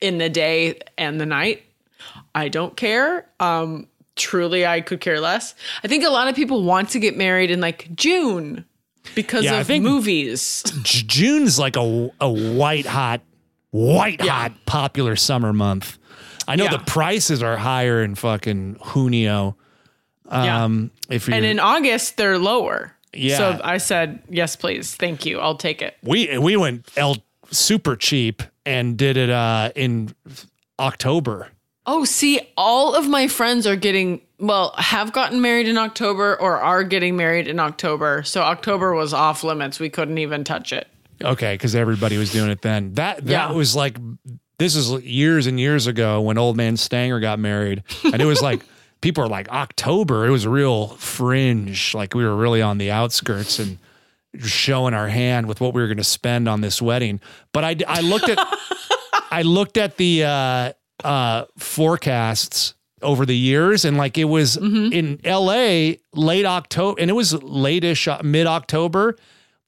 [0.00, 1.62] in the day and the night.
[2.34, 3.26] I don't care.
[3.40, 5.54] Um truly I could care less.
[5.82, 8.64] I think a lot of people want to get married in like June
[9.14, 10.62] because Yeah, of movies.
[10.84, 13.20] June's like a a white hot,
[13.70, 14.32] white Yeah.
[14.32, 15.98] hot popular summer month.
[16.46, 16.70] I know Yeah.
[16.76, 19.56] the prices are higher in fucking Junio.
[20.30, 20.64] Yeah.
[20.64, 22.92] Um, if you're, And in August, they're lower.
[23.12, 23.36] Yeah.
[23.36, 24.94] So I said, yes, please.
[24.94, 25.38] Thank you.
[25.38, 25.96] I'll take it.
[26.02, 27.16] we we went L
[27.50, 30.14] super cheap and did it uh in
[30.78, 31.48] October.
[31.86, 36.58] Oh, see, all of my friends are getting, well, have gotten married in October or
[36.58, 38.22] are getting married in October.
[38.22, 39.78] So October was off limits.
[39.78, 40.88] We couldn't even touch it.
[41.22, 42.94] Okay, because everybody was doing it then.
[42.94, 43.52] That that Yeah.
[43.52, 43.98] was like
[44.58, 48.42] this is years and years ago when old man Stanger got married, and it was
[48.42, 48.64] like
[49.00, 50.26] people are like October.
[50.26, 51.94] It was a real fringe.
[51.94, 53.78] Like we were really on the outskirts and
[54.40, 57.20] showing our hand with what we were going to spend on this wedding.
[57.52, 58.38] But I I looked at
[59.30, 65.20] I looked at the uh, uh, forecasts over the years, and like it was in
[65.24, 66.00] L.A.
[66.14, 69.16] late October, and it was lateish mid October.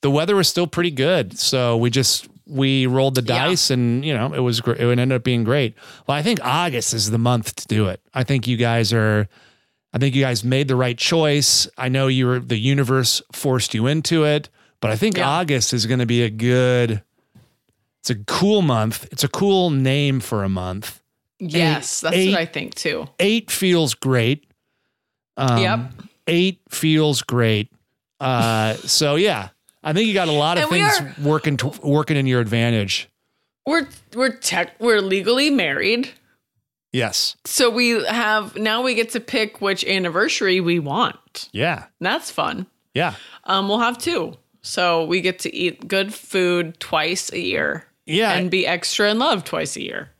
[0.03, 3.47] The weather was still pretty good, so we just we rolled the Yeah.
[3.47, 5.75] dice, and you know it was gr- it ended up being great.
[6.07, 8.01] Well, I think August is the month to do it.
[8.15, 9.29] I think you guys are.
[9.93, 11.67] I think you guys made the right choice.
[11.79, 14.49] I know you were the universe forced you into it,
[14.81, 15.29] but I think Yeah.
[15.29, 17.03] August is going to be a good.
[18.01, 19.09] It's a cool month.
[19.11, 21.01] It's a cool name for a month.
[21.39, 23.09] Yes, that's eight- what I think too.
[23.19, 24.45] Eight feels great.
[25.37, 25.81] Um, Yep.
[26.29, 27.71] Eight feels great.
[28.21, 29.49] Uh, so yeah,
[29.87, 32.41] I think you got a lot of And things are- working to, working in your
[32.41, 33.09] advantage.
[33.67, 36.11] We're we're tech we're legally married.
[36.93, 37.37] Yes.
[37.45, 41.49] So we have now we get to pick which anniversary we want.
[41.53, 41.87] Yeah.
[42.01, 42.67] That's fun.
[42.95, 43.15] Yeah.
[43.45, 44.35] Um, we'll have two.
[44.63, 47.87] So we get to eat good food twice a year.
[48.07, 48.33] Yeah.
[48.33, 50.11] And be extra in love twice a year.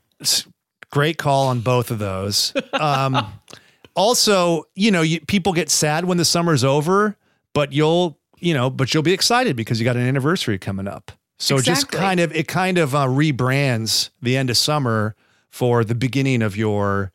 [0.91, 2.53] Great call on both of those.
[2.73, 3.33] Um,
[3.95, 7.17] also, you know, you, people get sad when the summer's over,
[7.53, 11.11] but you'll, you know, but you'll be excited because you got an anniversary coming up.
[11.39, 15.15] So it just kind of it kind of uh, rebrands the end of summer
[15.49, 17.11] for the beginning of your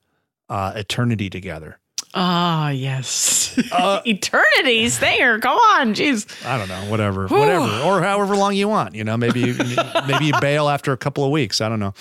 [0.49, 1.79] uh, eternity together.
[2.15, 3.59] Ah, yes.
[4.07, 5.39] Eternity there.
[5.39, 6.45] Come on, jeez.
[6.45, 8.95] I don't know, whatever, whatever, or however long you want.
[8.95, 9.53] You know, maybe
[10.07, 11.63] maybe you bail after a couple of weeks.
[11.63, 11.95] I don't know.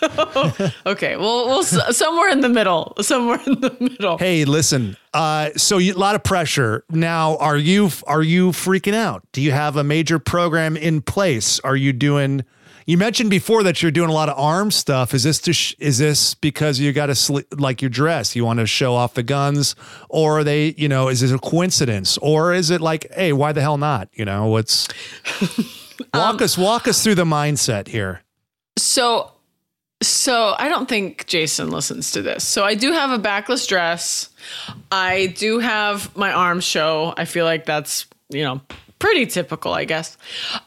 [0.86, 2.94] Okay, well, well, s- somewhere in the middle.
[3.00, 4.18] Somewhere in the middle.
[4.18, 4.96] Hey, listen.
[5.12, 7.36] Uh, so a lot of pressure now.
[7.38, 9.24] Are you are you freaking out?
[9.32, 11.60] Do you have a major program in place?
[11.60, 12.44] Are you doing?
[12.86, 15.12] You mentioned before that you're doing a lot of arm stuff.
[15.12, 18.34] Is this to sh- is this because you got to sl- like your dress?
[18.34, 19.74] You want to show off the guns,
[20.08, 20.74] or are they?
[20.78, 24.08] You know, is this a coincidence, or is it like, hey, why the hell not?
[24.14, 24.88] You know, what's
[26.14, 28.22] walk us walk us through the mindset here.
[28.78, 29.32] So,
[30.00, 32.44] so I don't think Jason listens to this.
[32.44, 34.30] So I do have a backless dress.
[34.92, 37.14] I do have my arm show.
[37.16, 38.60] I feel like that's you know
[38.98, 40.16] pretty typical, I guess.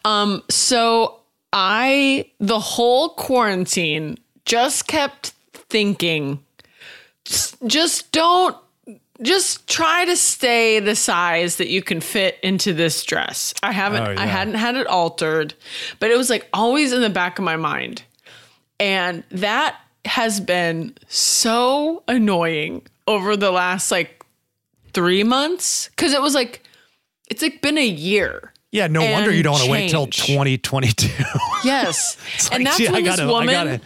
[0.05, 1.19] Um, so
[1.53, 6.43] I the whole quarantine just kept thinking,
[7.67, 8.55] just don't.
[9.21, 13.53] Just try to stay the size that you can fit into this dress.
[13.61, 14.19] I haven't, Oh, yeah.
[14.19, 15.53] I hadn't had it altered,
[15.99, 18.01] but it was like always in the back of my mind.
[18.81, 24.23] And that has been so annoying over the last like
[24.93, 25.89] three months.
[25.95, 26.63] Cause it was like,
[27.29, 28.51] it's like been a year.
[28.71, 31.07] Yeah, no wonder you don't want to wait till 2022.
[31.63, 32.17] Yes.
[32.51, 33.81] and that's gee, when this gotta- I woman,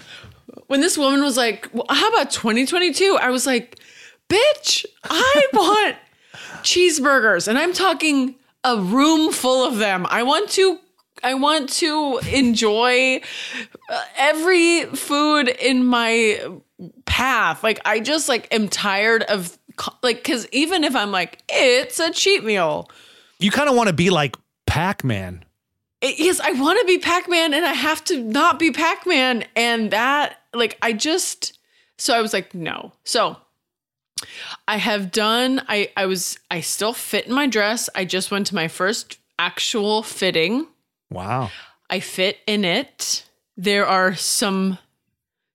[0.68, 3.18] when this woman was like, well, how about 2022?
[3.22, 3.78] I was like,
[4.30, 5.98] bitch, I want
[6.64, 7.48] cheeseburgers.
[7.50, 10.08] And I'm talking a room full of them.
[10.10, 10.80] I want to.
[11.26, 13.20] I want to enjoy
[13.90, 16.40] uh, every food in my
[17.06, 17.64] path.
[17.64, 19.58] Like I just like am tired of
[20.04, 22.92] like cuz even if I'm like it's a cheat meal,
[23.40, 24.36] you kind of want to be like
[24.68, 25.44] Pac-Man.
[26.02, 29.90] it, yes, I want to be Pac-Man and I have to not be Pac-Man and
[29.90, 31.58] that like I just
[31.98, 32.94] so I was like no.
[33.04, 33.36] So
[34.68, 37.90] I have done I I was I still fit in my dress.
[37.96, 40.68] I just went to my first actual fitting.
[41.16, 41.50] Wow.
[41.90, 43.26] I fit in it.
[43.58, 44.78] There are some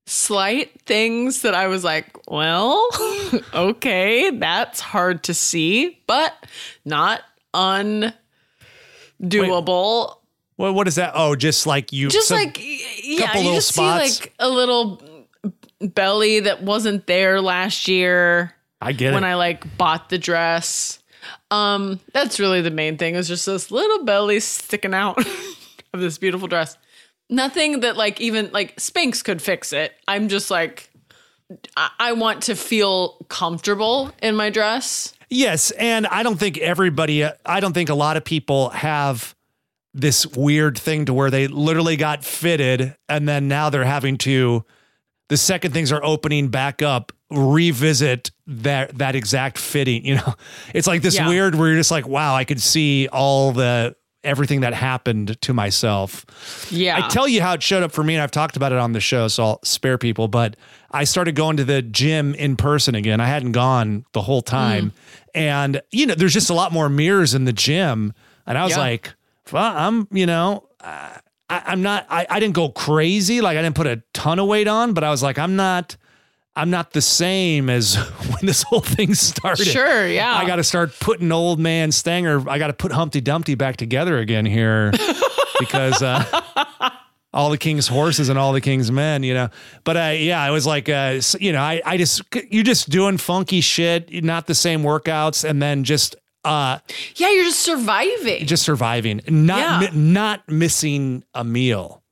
[0.06, 2.88] slight things that I was like, well,
[3.54, 6.34] okay, that's hard to see, but
[6.84, 7.20] not
[7.54, 8.12] undoable.
[10.56, 11.12] Well, what is that?
[11.14, 12.08] Oh, just like you.
[12.08, 14.14] just like yeah, you just spots.
[14.14, 15.02] see like a little
[15.80, 19.14] belly that wasn't there last year I get it.
[19.14, 19.28] when it.
[19.28, 20.99] I like bought the dress.
[21.50, 23.14] Um, that's really the main thing.
[23.14, 25.18] Is just this little belly sticking out
[25.92, 26.76] of this beautiful dress.
[27.28, 29.92] Nothing that like even like Spanx could fix it.
[30.08, 30.90] I'm just like
[31.76, 35.14] I, I want to feel comfortable in my dress.
[35.28, 37.24] yes, and I don't think everybody.
[37.24, 39.34] I don't think a lot of people have
[39.92, 44.64] this weird thing to where they literally got fitted, and then now they're having to.
[45.28, 50.04] The second things are opening back up, revisit that that exact fitting.
[50.04, 50.34] You know,
[50.74, 51.28] it's like this Yeah.
[51.28, 55.54] weird where you're just like, wow, I could see all the everything that happened to
[55.54, 56.26] myself.
[56.70, 57.02] Yeah.
[57.02, 58.92] I tell you how it showed up for me, and I've talked about it on
[58.92, 60.28] the show, so I'll spare people.
[60.28, 60.56] But
[60.90, 63.18] I started going to the gym in person again.
[63.20, 64.92] I hadn't gone the whole time,
[65.34, 68.12] and you know, there's just a lot more mirrors in the gym,
[68.46, 68.78] and I was Yeah.
[68.80, 69.14] like,
[69.52, 70.68] well, I'm, you know.
[70.80, 71.16] Uh,
[71.48, 72.06] I, I'm not.
[72.08, 73.40] I, I didn't go crazy.
[73.40, 75.96] Like I didn't put a ton of weight on, but I was like, I'm not.
[76.56, 77.94] I'm not the same as
[78.26, 79.64] when this whole thing started.
[79.66, 80.34] Sure, yeah.
[80.34, 82.48] I got to start putting old man Stanger.
[82.50, 84.90] I got to put Humpty Dumpty back together again here
[85.60, 86.24] because uh,
[87.32, 89.48] all the king's horses and all the king's men, you know.
[89.84, 93.16] But uh, yeah, I was like, uh, you know, I, I just you're just doing
[93.18, 96.78] funky shit, not the same workouts, and then just uh,
[97.16, 98.46] yeah, you're just surviving.
[98.46, 99.90] just surviving, not Yeah.
[99.92, 102.02] mi- not missing a meal,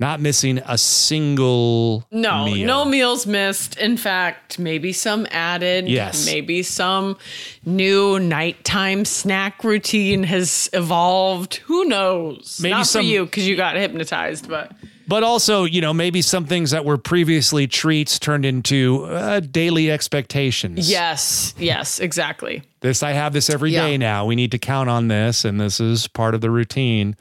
[0.00, 2.66] not missing a single No, meal.
[2.66, 3.76] no meals missed.
[3.78, 5.88] In fact, maybe some added.
[5.88, 6.26] Yes.
[6.26, 7.16] Maybe some
[7.64, 11.56] new nighttime snack routine has evolved.
[11.66, 12.58] Who knows?
[12.60, 14.72] Maybe Not some- for you because you got hypnotized, but
[15.06, 19.90] But also, you know, maybe some things that were previously treats turned into uh, daily
[19.92, 20.90] expectations.
[20.90, 22.62] yes, yes, exactly.
[22.80, 23.96] This I have this every day Yeah.
[23.98, 24.24] now.
[24.26, 27.16] We need to count on this, and this is part of the routine.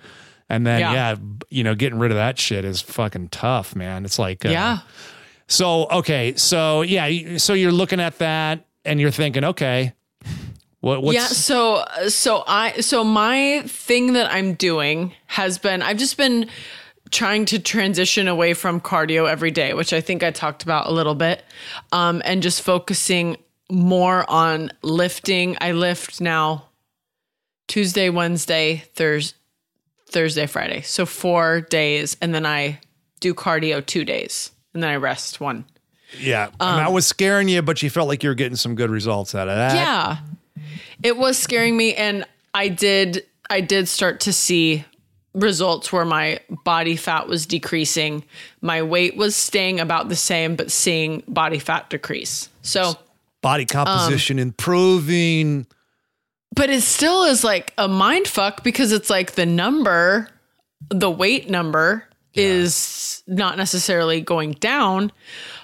[0.49, 1.15] And then, yeah, Yeah.
[1.49, 4.05] you know, getting rid of that shit is fucking tough, man.
[4.05, 4.79] It's like, uh, yeah.
[5.47, 9.93] So okay, so yeah, so you're looking at that, and you're thinking, okay,
[10.79, 15.95] what, what's yeah so so i so my thing that i'm doing has been i've
[15.95, 16.49] just been
[17.09, 20.91] trying to transition away from cardio every day which i think i talked about a
[20.91, 21.41] little bit
[21.93, 23.37] um, and just focusing
[23.71, 26.65] more on lifting i lift now
[27.69, 29.37] tuesday wednesday thursday
[30.13, 32.79] thursday friday so four days and then i
[33.19, 35.65] do cardio two days and then i rest one
[36.19, 36.49] Yeah.
[36.59, 38.91] I, mean, I was scaring you, but you felt like you were getting some good
[38.91, 39.75] results out of that.
[39.75, 40.17] Yeah.
[41.01, 42.23] It was scaring me and
[42.53, 44.85] I did I did start to see
[45.33, 48.23] results where my body fat was decreasing.
[48.61, 52.49] My weight was staying about the same but seeing body fat decrease.
[52.61, 52.93] So
[53.41, 55.65] Body composition improving.
[56.53, 60.27] But it still is like a mind fuck because it's like the number,
[60.89, 65.11] the weight number is not necessarily going down.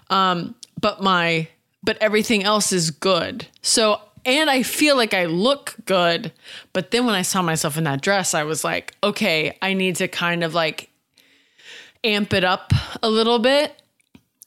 [0.09, 1.47] Um, but my,
[1.83, 3.45] but everything else is good.
[3.61, 6.31] So, and I feel like I look good.
[6.73, 9.97] But then when I saw myself in that dress, I was like, okay, I need
[9.97, 10.89] to kind of like
[12.03, 12.71] amp it up
[13.03, 13.79] a little bit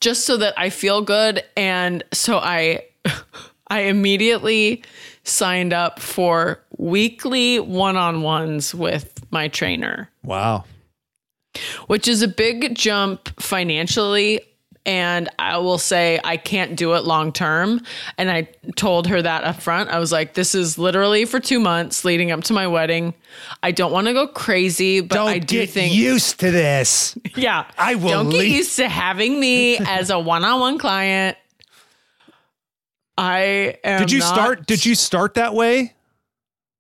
[0.00, 1.44] just so that I feel good.
[1.56, 2.86] And so I,
[3.68, 4.82] I immediately
[5.24, 10.64] signed up for weekly one-on-ones with my trainer, Wow.
[11.86, 14.40] which is a big jump financially.
[14.84, 17.82] And I will say I can't do it long term.
[18.18, 19.90] And I told her that up front.
[19.90, 23.14] I was like, this is literally for two months leading up to my wedding.
[23.62, 27.16] I don't want to go crazy, but Don't I do get think used to this.
[27.36, 27.64] Yeah.
[27.78, 31.36] I will Don't get leave- used to having me as a one-on-one client.
[33.18, 34.66] I am Did you not- start?
[34.66, 35.92] Did you start that way?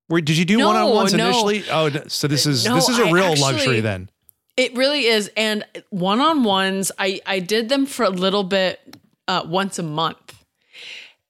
[0.08, 1.24] Where did you do No, one-on-ones no.
[1.24, 1.64] initially?
[1.70, 4.10] Oh, so this is No, this is a I real actually- luxury then.
[4.56, 5.30] It really is.
[5.36, 8.96] And one-on-ones, I I did them for a little bit
[9.28, 10.44] uh, once a month.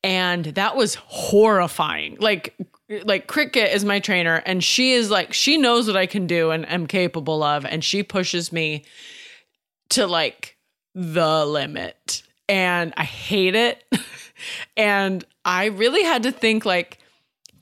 [0.03, 2.17] And that was horrifying.
[2.19, 2.55] Like
[3.05, 6.51] like Cricket is my trainer and she is like she knows what I can do
[6.51, 8.85] and am capable of and she pushes me
[9.91, 10.57] to like
[10.95, 12.23] the limit.
[12.49, 13.85] And I hate it.
[14.77, 16.99] and I really had to think like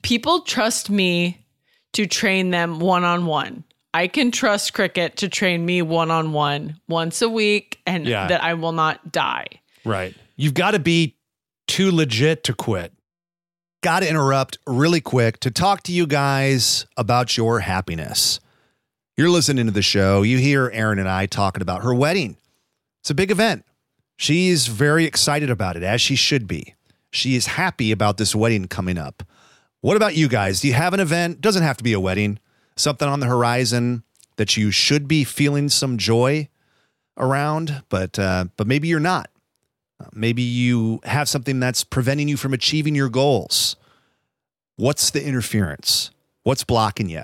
[0.01, 1.45] people trust me
[1.93, 3.63] to train them one on one.
[3.93, 8.27] I can trust Cricket to train me one on one once a week and Yeah.
[8.27, 9.47] that I will not die.
[9.83, 10.15] Right.
[10.37, 11.15] You've got to be
[11.67, 12.93] too legit to quit.
[13.83, 18.39] Got to interrupt really quick to talk to you guys about your happiness.
[19.17, 20.21] You're listening to the show.
[20.21, 22.37] You hear Erin and I talking about her wedding.
[23.01, 23.65] It's a big event.
[24.21, 26.75] She's very excited about it, as she should be.
[27.09, 29.23] She is happy about this wedding coming up.
[29.79, 30.61] What about you guys?
[30.61, 31.41] Do you have an event?
[31.41, 32.37] Doesn't have to be a wedding.
[32.75, 34.03] Something on the horizon
[34.35, 36.49] that you should be feeling some joy
[37.17, 39.31] around, but uh, but maybe you're not.
[39.99, 43.75] Uh, Maybe you have something that's preventing you from achieving your goals.
[44.75, 46.11] What's the interference?
[46.43, 47.23] What's blocking you?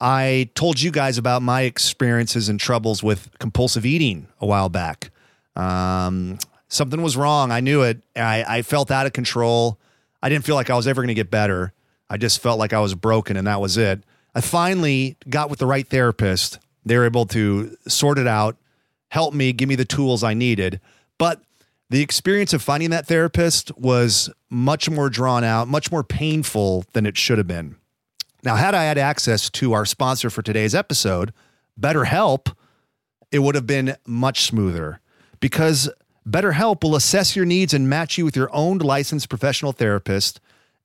[0.00, 5.12] I told you guys about my experiences and troubles with compulsive eating a while back.
[5.60, 7.50] Um, something was wrong.
[7.50, 8.02] I knew it.
[8.16, 9.78] I, I felt out of control.
[10.22, 11.72] I didn't feel like I was ever going to get better.
[12.08, 14.02] I just felt like I was broken and that was it.
[14.34, 16.58] I finally got with the right therapist.
[16.84, 18.56] They were able to sort it out,
[19.08, 20.80] help me, give me the tools I needed.
[21.18, 21.42] But
[21.90, 27.04] the experience of finding that therapist was much more drawn out, much more painful than
[27.04, 27.76] it should have been.
[28.42, 31.34] Now, had I had access to our sponsor for today's episode,
[31.78, 32.54] BetterHelp,
[33.30, 35.00] it would have been much smoother
[35.40, 35.90] because
[36.28, 40.40] BetterHelp will assess your needs and match you with your own licensed professional therapist,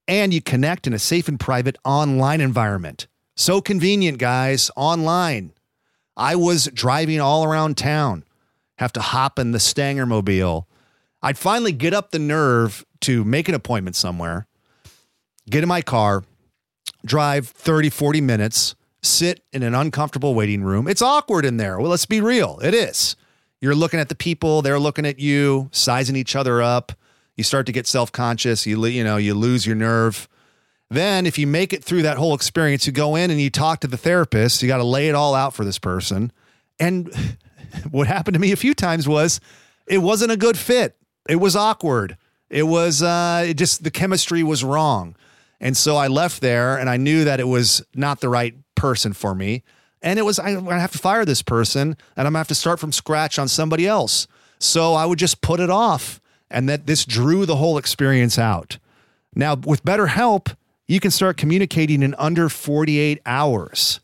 [0.08, 3.08] and you connect in a safe and private online environment.
[3.36, 5.52] So convenient, guys, online.
[6.16, 8.24] I was driving all around town,
[8.78, 10.68] have to hop in the Stanger mobile.
[11.22, 14.48] I'd finally get up the nerve to make an appointment somewhere,
[15.50, 16.24] get in my car,
[17.04, 20.88] drive 30, 40 minutes, sit in an uncomfortable waiting room.
[20.88, 21.80] It's awkward in there.
[21.80, 22.60] Well, let's be real.
[22.64, 23.16] It is.
[23.66, 26.92] You're looking at the people, they're looking at you, sizing each other up.
[27.36, 30.30] You start to get self-conscious, you you know, you lose your nerve.
[30.92, 33.80] Then if you make it through that whole experience, you go in and you talk
[33.80, 36.32] to the therapist, you got to lay it all out for this person.
[36.80, 37.12] And
[37.90, 39.40] what happened to me a few times was
[39.88, 40.96] it wasn't a good fit.
[41.28, 42.18] It was awkward.
[42.52, 45.16] It was uh it just the chemistry was wrong.
[45.60, 49.14] And so I left there and I knew that it was not the right person
[49.14, 49.64] for me.
[50.06, 52.56] And it was I, I have to fire this person and I'm gonna have to
[52.56, 54.28] start from scratch on somebody else.
[54.60, 56.22] So I would just put it off.
[56.50, 58.78] And that this drew the whole experience out.
[59.34, 60.56] Now, with BetterHelp,
[60.88, 64.00] you can start communicating in under 48 hours.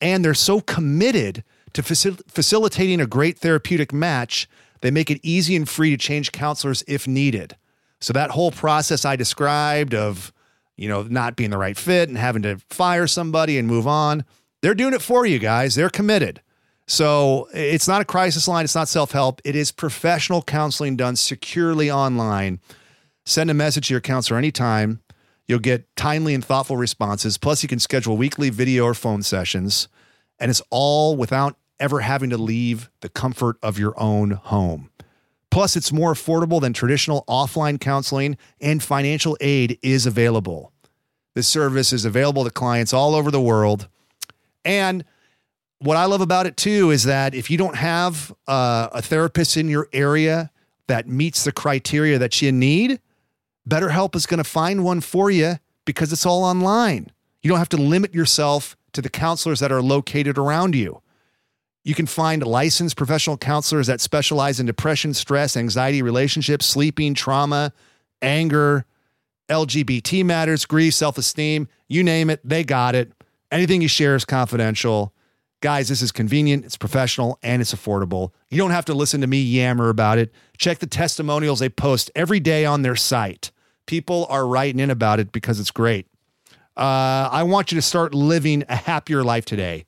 [0.00, 4.48] And they're so committed to facil- facilitating a great therapeutic match,
[4.82, 7.56] they make it easy and free to change counselors if needed.
[7.98, 10.32] So that whole process I described of,
[10.76, 14.24] you know, not being the right fit and having to fire somebody and move on,
[14.60, 15.74] they're doing it for you guys.
[15.74, 16.40] They're committed.
[16.86, 19.40] So it's not a crisis line, it's not self-help.
[19.44, 22.60] It is professional counseling done securely online.
[23.24, 25.00] Send a message to your counselor anytime.
[25.46, 27.38] You'll get timely and thoughtful responses.
[27.38, 29.88] Plus, you can schedule weekly video or phone sessions.
[30.38, 34.90] And it's all without ever having to leave the comfort of your own home.
[35.50, 40.72] Plus, it's more affordable than traditional offline counseling, and financial aid is available.
[41.34, 43.88] This service is available to clients all over the world.
[44.64, 45.04] And
[45.78, 49.56] what I love about it too is that if you don't have uh, a therapist
[49.56, 50.50] in your area
[50.88, 53.00] that meets the criteria that you need,
[53.68, 55.54] BetterHelp is going to find one for you
[55.84, 57.10] because it's all online.
[57.42, 61.00] You don't have to limit yourself to the counselors that are located around you.
[61.82, 67.72] You can find licensed professional counselors that specialize in depression, stress, anxiety, relationships, sleeping, trauma,
[68.20, 68.84] anger,
[69.48, 73.12] LGBT matters, grief, self esteem, you name it, they got it.
[73.50, 75.12] Anything you share is confidential.
[75.60, 78.32] Guys, this is convenient, it's professional, and it's affordable.
[78.48, 80.32] You don't have to listen to me yammer about it.
[80.56, 83.50] Check the testimonials they post every day on their site.
[83.86, 86.06] People are writing in about it because it's great.
[86.76, 89.84] Uh, I want you to start living a happier life today.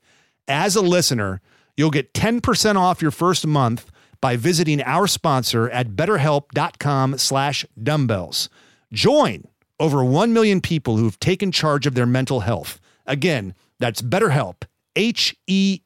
[0.46, 1.40] As a listener,
[1.76, 3.90] you'll get 10% off your first month
[4.20, 8.50] by visiting our sponsor at betterhelp.com slash dumbbells.
[8.92, 9.44] Join
[9.80, 12.78] over 1 million people who've taken charge of their mental health.
[13.06, 14.62] Again, that's betterhelp,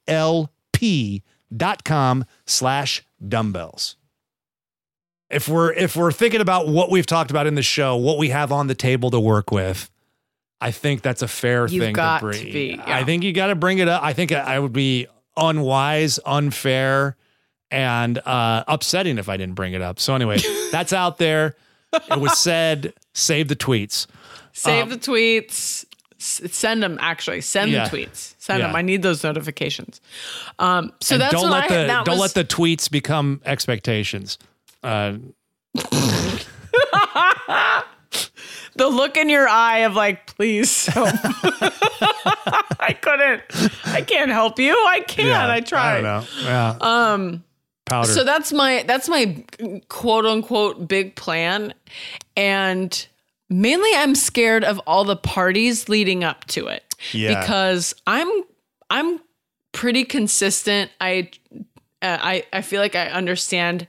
[0.07, 1.23] H-E-L-P
[1.57, 3.97] dot com slash dumbbells.
[5.29, 8.29] If we're if we're thinking about what we've talked about in the show, what we
[8.29, 9.91] have on the table to work with,
[10.61, 12.45] I think that's a fair You've thing to to bring.
[12.45, 14.03] be, I think you got to bring it up.
[14.05, 15.07] I think I would be
[15.37, 17.17] unwise, unfair,
[17.73, 19.99] and uh, upsetting if I didn't bring it up.
[19.99, 20.39] So anyway,
[20.71, 21.57] that's out there.
[21.93, 22.93] It was said.
[23.15, 24.07] Save the tweets.
[24.53, 25.86] Save Um, the tweets.
[26.19, 26.97] Send them.
[27.01, 27.89] Actually, send Yeah.
[27.89, 28.35] the tweets.
[28.39, 28.69] Send Yeah.
[28.69, 28.77] them.
[28.77, 30.01] I need those notifications.
[30.59, 34.39] Um, so And that's don't let I, the don't was, let the tweets become expectations.
[34.83, 35.15] Uh,
[38.77, 41.09] the look in your eye of like, please help.
[42.81, 43.43] I couldn't.
[43.87, 44.73] I can't help you.
[44.73, 45.51] I can't.
[45.51, 45.99] I tried.
[45.99, 46.25] I don't know.
[46.45, 46.77] Yeah.
[46.81, 47.43] Um.
[47.87, 48.09] Powder.
[48.13, 49.45] So that's my that's my
[49.89, 51.73] quote unquote big plan,
[52.37, 53.07] and
[53.49, 56.83] mainly I'm scared of all the parties leading up to it.
[57.13, 57.41] Yeah.
[57.41, 58.29] Because I'm
[58.91, 59.21] I'm
[59.73, 60.91] pretty consistent.
[61.01, 61.31] I
[62.03, 63.87] uh, I I feel like I understand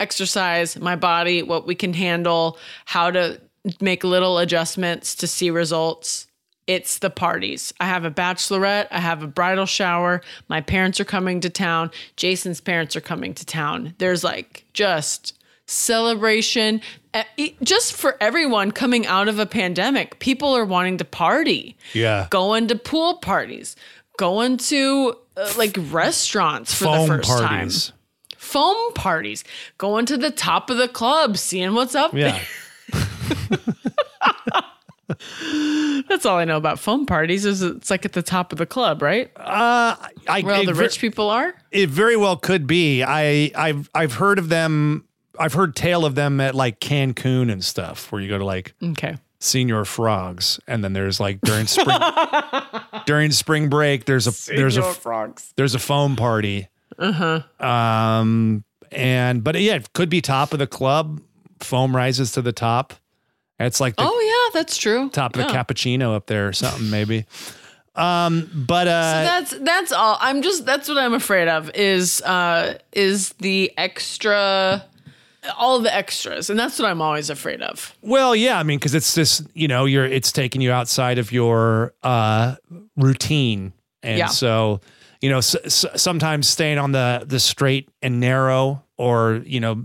[0.00, 3.40] exercise, my body, what we can handle, how to
[3.80, 6.26] make little adjustments to see results.
[6.66, 7.72] It's the parties.
[7.80, 11.90] I have a bachelorette, I have a bridal shower, my parents are coming to town,
[12.16, 13.94] Jason's parents are coming to town.
[13.98, 15.34] There's like just
[15.66, 16.80] celebration
[17.62, 20.18] just for everyone coming out of a pandemic.
[20.18, 22.26] People are wanting to party yeah.
[22.30, 23.76] going to pool parties,
[24.18, 27.86] going to uh, like restaurants for Foam the first parties.
[27.88, 27.96] time,
[28.36, 29.44] foam parties,
[29.78, 32.40] going to the top of the club, seeing what's up Yeah.
[32.92, 33.58] there.
[36.08, 37.44] That's all I know about foam parties.
[37.46, 39.30] Is it's like at the top of the club, right?
[39.36, 39.96] Uh,
[40.28, 41.54] I, Where all the ver- rich people are.
[41.70, 43.02] It very well could be.
[43.02, 45.04] I I've I've heard of them.
[45.38, 48.74] I've heard tale of them at like Cancun and stuff, where you go to like
[48.82, 49.16] Okay.
[49.40, 51.98] Señor Frogs, and then there's like during spring
[53.06, 55.52] during spring break, there's a there's a frogs.
[55.56, 56.68] there's a foam party.
[56.98, 57.12] Uh
[57.60, 57.64] huh.
[57.64, 61.20] Um, and but yeah, it could be top of the club.
[61.60, 62.94] Foam rises to the top.
[63.60, 65.08] It's like the Oh yeah, that's true.
[65.10, 67.24] top of the cappuccino up there or something maybe.
[67.94, 70.16] Um, but uh, that's that's all.
[70.20, 74.84] I'm just that's what I'm afraid of is uh is the extra
[75.56, 76.50] all the extras.
[76.50, 77.94] And that's what I'm always afraid of.
[78.02, 81.32] Well, yeah, I mean, because it's just you know, you're it's taking you outside of
[81.32, 82.56] your uh,
[82.96, 83.72] routine,
[84.02, 84.26] and Yeah.
[84.26, 84.80] so
[85.20, 89.84] you know, sometimes staying on the the straight and narrow, or you know,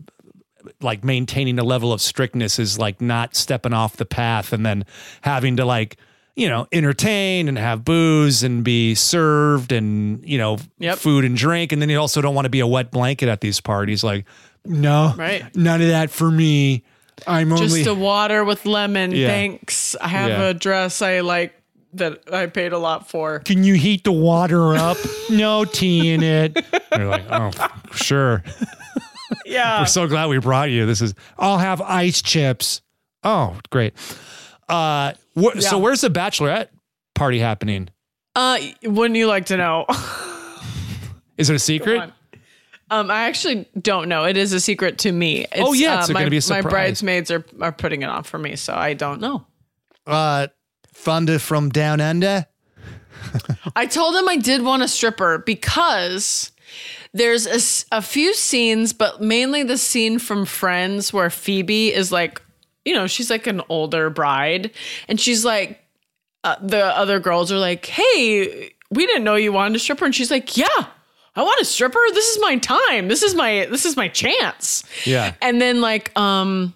[0.81, 4.85] like maintaining a level of strictness is like not stepping off the path, and then
[5.21, 5.97] having to like
[6.35, 10.97] you know entertain and have booze and be served and you know Yep.
[10.97, 13.41] food and drink, and then you also don't want to be a wet blanket at
[13.41, 14.25] these parties, like.
[14.65, 15.43] No, Right.
[15.55, 16.83] None of that for me.
[17.27, 19.11] I'm only Just a water with lemon.
[19.11, 19.27] Yeah.
[19.27, 19.95] Thanks.
[20.01, 20.41] I have Yeah.
[20.43, 21.53] a dress I like
[21.93, 23.39] that I paid a lot for.
[23.39, 24.97] can you heat the water up?
[25.29, 26.53] no tea in it.
[26.91, 27.51] They're like, oh,
[27.93, 28.43] sure.
[29.45, 29.81] Yeah.
[29.81, 30.85] We're so glad we brought you.
[30.85, 32.81] This is, I'll have ice chips.
[33.23, 33.93] Oh, great.
[34.69, 36.69] Uh, wh- So where's the bachelorette
[37.15, 37.89] party happening?
[38.35, 39.85] Uh, wouldn't you like to know?
[41.37, 42.11] Is it a secret?
[42.93, 44.25] Um, I actually don't know.
[44.25, 45.47] It is a secret to me.
[45.51, 46.63] It's, Oh, yeah, it's uh, my, gonna be a surprise.
[46.63, 49.47] My bridesmaids are are putting it on for me, so I don't know.
[50.05, 50.47] Uh,
[50.93, 52.45] Thunder from Down Under.
[53.75, 56.51] I told him I did want a stripper because
[57.13, 62.41] there's a few scenes, but mainly the scene from Friends where Phoebe is like,
[62.85, 64.69] you know, she's like an older bride,
[65.07, 65.79] and she's like,
[66.43, 70.13] uh, the other girls are like, hey, we didn't know you wanted a stripper, and
[70.13, 70.67] she's like, yeah.
[71.35, 71.99] I want a stripper.
[72.13, 73.07] This is my time.
[73.07, 74.83] This is my this is my chance.
[75.05, 75.33] Yeah.
[75.41, 76.73] And then like um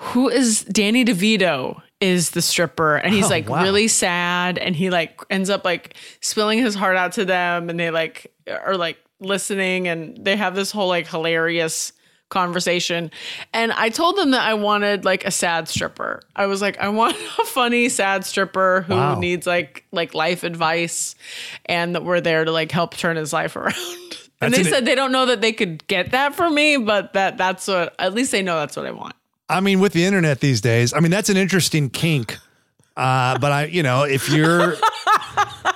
[0.00, 3.62] who is Danny DeVito is the stripper and he's Oh, like wow.
[3.62, 7.80] really sad and he like ends up like spilling his heart out to them and
[7.80, 11.92] they like are like listening and they have this whole like hilarious
[12.28, 13.10] conversation
[13.52, 16.88] and i told them that i wanted like a sad stripper i was like i
[16.88, 19.14] want a funny sad stripper who Wow.
[19.20, 21.14] needs like like life advice
[21.66, 23.74] and that we're there to like help turn his life around
[24.40, 26.76] and That's they an- said they don't know that they could get that from me
[26.76, 29.14] but that that's what at least they know that's what i want
[29.48, 32.36] I mean, with the internet these days, I mean, that's an interesting kink.
[32.96, 34.74] Uh, but I, you know, if you're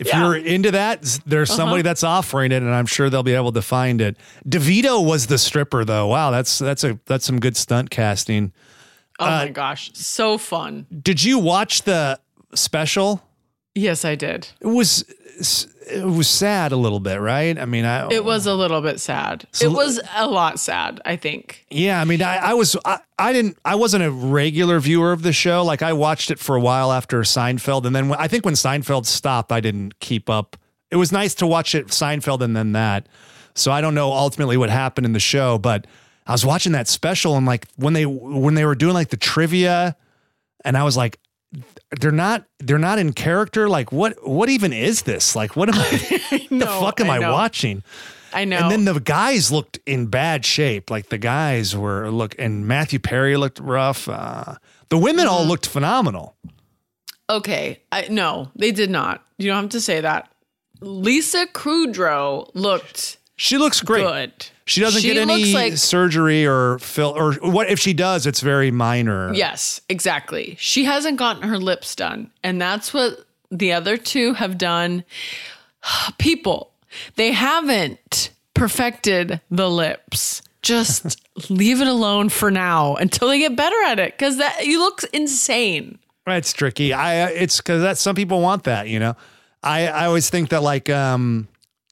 [0.00, 0.20] if Yeah.
[0.24, 1.56] you're into that, there's uh-huh.
[1.56, 4.16] somebody that's offering it, and I'm sure they'll be able to find it.
[4.48, 6.08] DeVito was the stripper, though.
[6.08, 8.52] Wow, that's that's a that's some good stunt casting.
[9.20, 12.18] oh uh, my gosh so fun Did you watch the
[12.54, 13.22] special?
[13.74, 15.04] yes i did It was
[15.90, 17.58] it was sad a little bit, right?
[17.58, 19.46] I mean, I It was a little bit sad.
[19.60, 21.66] it was a lot sad, I think.
[21.70, 25.22] Yeah, I mean, I, I was, I, I didn't, I wasn't a regular viewer of
[25.22, 25.64] the show.
[25.64, 28.54] Like, I watched it for a while after Seinfeld, and then when, I think when
[28.54, 30.56] Seinfeld stopped, I didn't keep up.
[30.90, 33.08] It was nice to watch it Seinfeld and then that.
[33.54, 35.86] So I don't know ultimately what happened in the show, but
[36.26, 39.16] I was watching that special and like when they when they were doing like the
[39.16, 39.96] trivia,
[40.64, 41.18] and I was like,
[42.00, 43.68] they're not they're not in character.
[43.68, 45.34] Like, what what even is this?
[45.34, 46.46] Like, what am I?
[46.48, 47.82] the know, fuck am I I, watching?
[48.32, 48.58] I know.
[48.58, 50.90] And then the guys looked in bad shape.
[50.90, 54.08] Like the guys were look, and Matthew Perry looked rough.
[54.08, 54.56] Uh,
[54.88, 56.36] the women all looked phenomenal.
[57.28, 59.24] okay, I no, they did not.
[59.38, 60.30] You don't have to say that.
[60.80, 64.02] Lisa Kudrow looked She looks great.
[64.04, 64.32] good.
[64.70, 68.24] She doesn't She get any looks like- surgery or fill, or what if she does?
[68.24, 69.34] It's very minor.
[69.34, 70.56] Yes, exactly.
[70.60, 72.30] She hasn't gotten her lips done.
[72.44, 75.02] And that's what the other two have done.
[76.18, 76.70] People,
[77.16, 80.40] they haven't perfected the lips.
[80.62, 84.78] Just leave it alone for now until they get better at it cuz that you
[84.78, 85.98] look insane.
[86.26, 86.92] That's tricky.
[86.92, 88.86] I it's because that some people want that.
[88.88, 89.16] You know,
[89.64, 91.48] I I always think that like um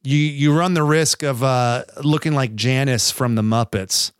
[0.08, 4.12] you you run the risk of uh looking like Janice from the Muppets.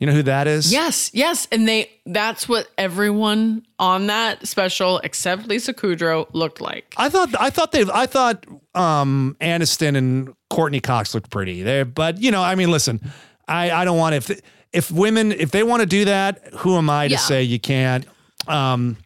[0.00, 0.70] You know who that is?
[0.72, 6.92] Yes, yes, and they that's what everyone on that special except Lisa Kudrow looked like.
[6.96, 8.44] I thought I thought they I thought
[8.74, 13.00] um Aniston and Courteney Cox looked pretty there, but you know, I mean, listen,
[13.48, 14.30] I I don't want if
[14.72, 17.18] if women if they want to do that, who am I to Yeah.
[17.18, 18.04] say you can't?
[18.46, 18.96] Um,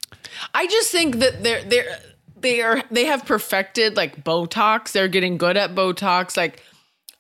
[0.54, 1.98] I just think that they're they're
[2.40, 4.92] they are they have perfected like Botox.
[4.92, 6.62] They're getting good at Botox, like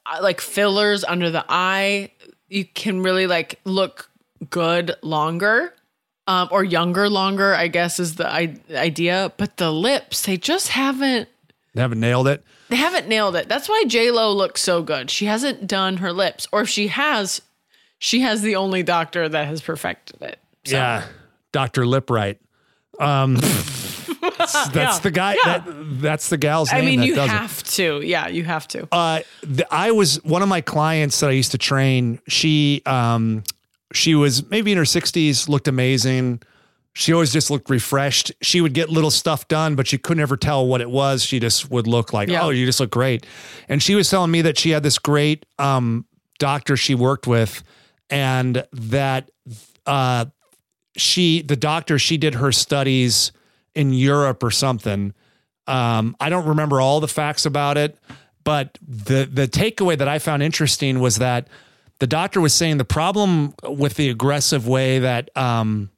[0.06, 2.10] uh, like fillers under the eye.
[2.48, 4.10] You can really like look
[4.50, 5.74] good longer.
[6.26, 9.32] Um, or younger longer, I guess is the I- idea.
[9.38, 11.26] But the lips, they just haven't
[11.74, 12.44] they haven't nailed it.
[12.68, 13.48] they haven't nailed it.
[13.48, 15.10] That's why J Lo looks so good.
[15.10, 17.40] She hasn't done her lips, or if she has,
[17.98, 20.38] she has the only doctor that has perfected it.
[20.66, 21.06] So, Yeah,
[21.52, 22.40] Doctor Lipright.
[23.00, 23.36] Um,
[24.38, 24.98] that's Yeah.
[25.00, 25.36] the guy.
[25.44, 25.58] Yeah.
[25.58, 26.82] That, that's the gal's name.
[26.82, 27.32] I mean, you does it.
[27.32, 28.00] have to.
[28.04, 28.88] Yeah, you have to.
[28.92, 32.20] uh, the, I was one of my clients that I used to train.
[32.28, 33.44] She, um,
[33.92, 36.42] she was maybe in her sixties, looked amazing.
[36.94, 38.32] She always just looked refreshed.
[38.42, 41.22] She would get little stuff done, but she couldn't ever tell what it was.
[41.22, 42.42] She just would look like, Yeah.
[42.42, 43.24] oh, you just look great.
[43.68, 46.06] And she was telling me that she had this great um,
[46.40, 47.62] doctor she worked with,
[48.10, 49.30] and that
[49.86, 50.24] uh,
[50.96, 53.30] she, the doctor, she did her studies
[53.78, 55.14] in Europe or something.
[55.68, 57.96] Um, I don't remember all the facts about it,
[58.42, 61.46] but the the takeaway that I found interesting was that
[62.00, 65.90] the doctor was saying the problem with the aggressive way that um,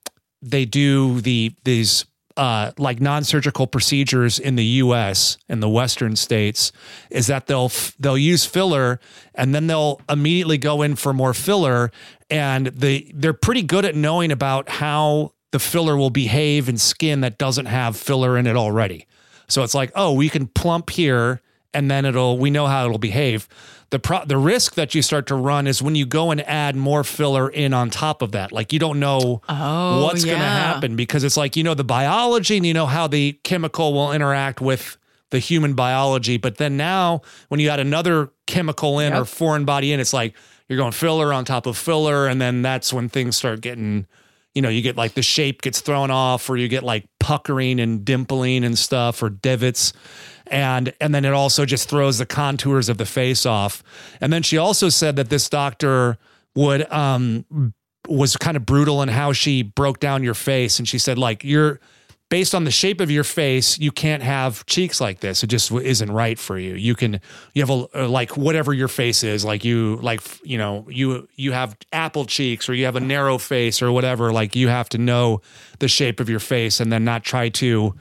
[0.42, 2.04] they do the these
[2.36, 5.38] uh, like non-surgical procedures in the U.S.
[5.48, 6.72] in the Western states
[7.08, 9.00] is that they'll they'll use filler
[9.34, 11.90] and then they'll immediately go in for more filler,
[12.28, 17.20] and they they're pretty good at knowing about how the filler will behave in skin
[17.22, 19.06] that doesn't have filler in it already.
[19.48, 21.40] So it's like, oh, we can plump here
[21.74, 23.48] and then it'll we know how it'll behave.
[23.90, 26.76] The pro- the risk that you start to run is when you go and add
[26.76, 28.52] more filler in on top of that.
[28.52, 31.82] Like you don't know Oh, what's going to happen because it's like you know the
[31.84, 34.96] biology and you know how the chemical will interact with
[35.30, 39.92] the human biology, but then now when you add another chemical in or foreign body
[39.92, 40.34] in, it's like
[40.68, 44.06] you're going filler on top of filler and then that's when things start getting
[44.54, 47.78] you know, you get like the shape gets thrown off or you get like puckering
[47.78, 49.92] and dimpling and stuff or divots.
[50.46, 53.82] And and then it also just throws the contours of the face off.
[54.20, 56.18] And then she also said that this doctor
[56.56, 57.74] would um
[58.08, 61.44] was kind of brutal in how she broke down your face and she said like
[61.44, 61.78] you're
[62.30, 65.42] based on the shape of your face, you can't have cheeks like this.
[65.42, 66.74] It just isn't right for you.
[66.74, 67.20] You can
[67.54, 71.28] you have a uh, like whatever your face is, like you like you know you
[71.36, 74.32] you have apple cheeks or you have a narrow face or whatever.
[74.32, 75.42] Like you have to know
[75.80, 77.94] the shape of your face and then not try to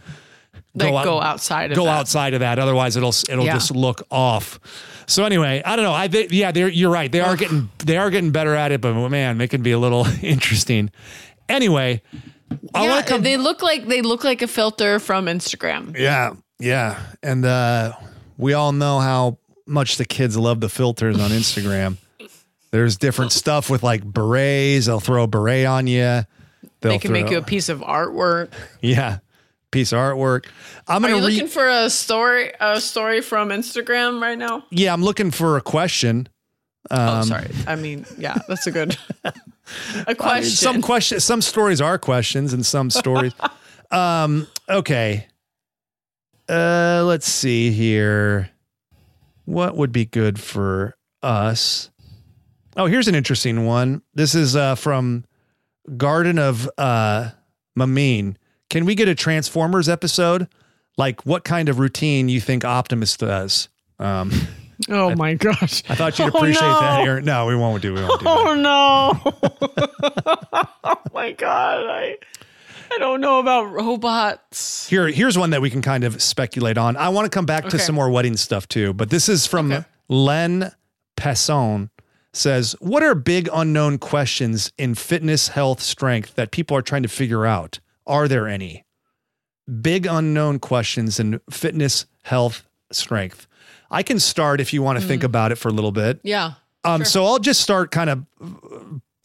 [0.75, 1.99] Like out- go outside of go that.
[1.99, 2.59] outside of that.
[2.59, 3.53] Otherwise, it'll it'll Yeah.
[3.55, 4.59] just look off.
[5.07, 5.93] So anyway, I don't know.
[5.93, 7.11] I they, yeah, they're you're right.
[7.11, 9.79] They are getting they are getting better at it, but man, it can be a
[9.79, 10.91] little interesting.
[11.49, 12.03] Anyway,
[12.73, 13.21] I Yeah, want to come.
[13.23, 15.97] they look like they look like a filter from Instagram.
[15.97, 17.93] Yeah, yeah, and uh,
[18.37, 21.97] we all know how much the kids love the filters on Instagram.
[22.71, 24.85] There's different stuff with like berets.
[24.85, 26.01] They'll throw a beret on you.
[26.81, 28.51] They'll They can make you a piece of artwork.
[28.81, 29.19] yeah
[29.71, 30.45] piece of artwork.
[30.87, 31.31] I'm gonna you read.
[31.33, 34.63] looking for a story a story from Instagram right now?
[34.71, 36.27] yeah, I'm looking for a question.
[36.89, 37.49] oh, sorry.
[37.67, 38.97] I mean, yeah, that's a good
[39.95, 40.49] a I mean, question.
[40.49, 43.33] some questions, some stories are questions, and some stories.
[43.91, 45.27] um, okay.
[46.47, 48.49] Uh, let's see here.
[49.45, 51.89] What would be good for us?
[52.77, 54.01] Oh, here's an interesting one.
[54.13, 55.25] This is uh, from
[55.97, 57.31] Garden of uh,
[57.77, 58.35] Mamine.
[58.69, 60.47] Can we get a Transformers episode?
[60.97, 63.69] Like, what kind of routine you think Optimus does?
[63.97, 64.31] Um,
[64.87, 65.83] oh my gosh.
[65.89, 66.99] I thought you'd Oh, appreciate that.
[66.99, 67.05] no.
[67.11, 67.25] Erin.
[67.25, 67.93] No, we won't do.
[67.93, 68.49] We won't do oh, that.
[68.49, 69.33] Oh no.
[70.83, 71.85] oh my god.
[71.87, 72.17] I
[72.91, 74.87] I don't know about robots.
[74.89, 76.97] Here, here's one that we can kind of speculate on.
[76.97, 79.71] I want to come back to some more wedding stuff too, but this is from
[79.71, 79.85] Okay.
[80.07, 80.71] Len
[81.15, 81.89] Passon.
[82.31, 87.09] Says, what are big unknown questions in fitness, health, strength that people are trying to
[87.09, 87.79] figure out?
[88.05, 88.85] Are there any
[89.81, 93.47] big unknown questions in fitness, health, strength?
[93.91, 96.19] I can start if you want to think about it for a little bit.
[96.23, 96.53] Yeah.
[96.83, 97.05] Um, Sure.
[97.05, 98.25] so I'll just start kind of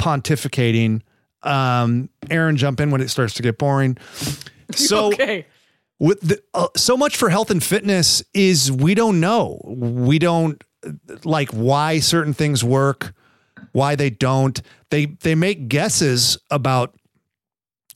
[0.01, 1.03] pontificating.
[1.43, 3.97] Um, Erin, jump in when it starts to get boring.
[4.75, 5.47] So okay.
[5.99, 9.61] with the, uh, so much for health and fitness is we don't know.
[9.63, 10.65] We don't
[11.23, 13.13] like why certain things work,
[13.73, 14.61] why they don't.
[14.89, 16.97] They they make guesses about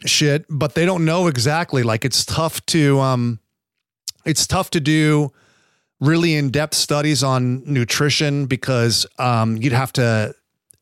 [0.05, 1.83] shit, but they don't know exactly.
[1.83, 3.41] Like it's tough to um
[4.27, 5.33] it's tough to do
[6.01, 10.35] really in-depth studies on nutrition because um you'd have to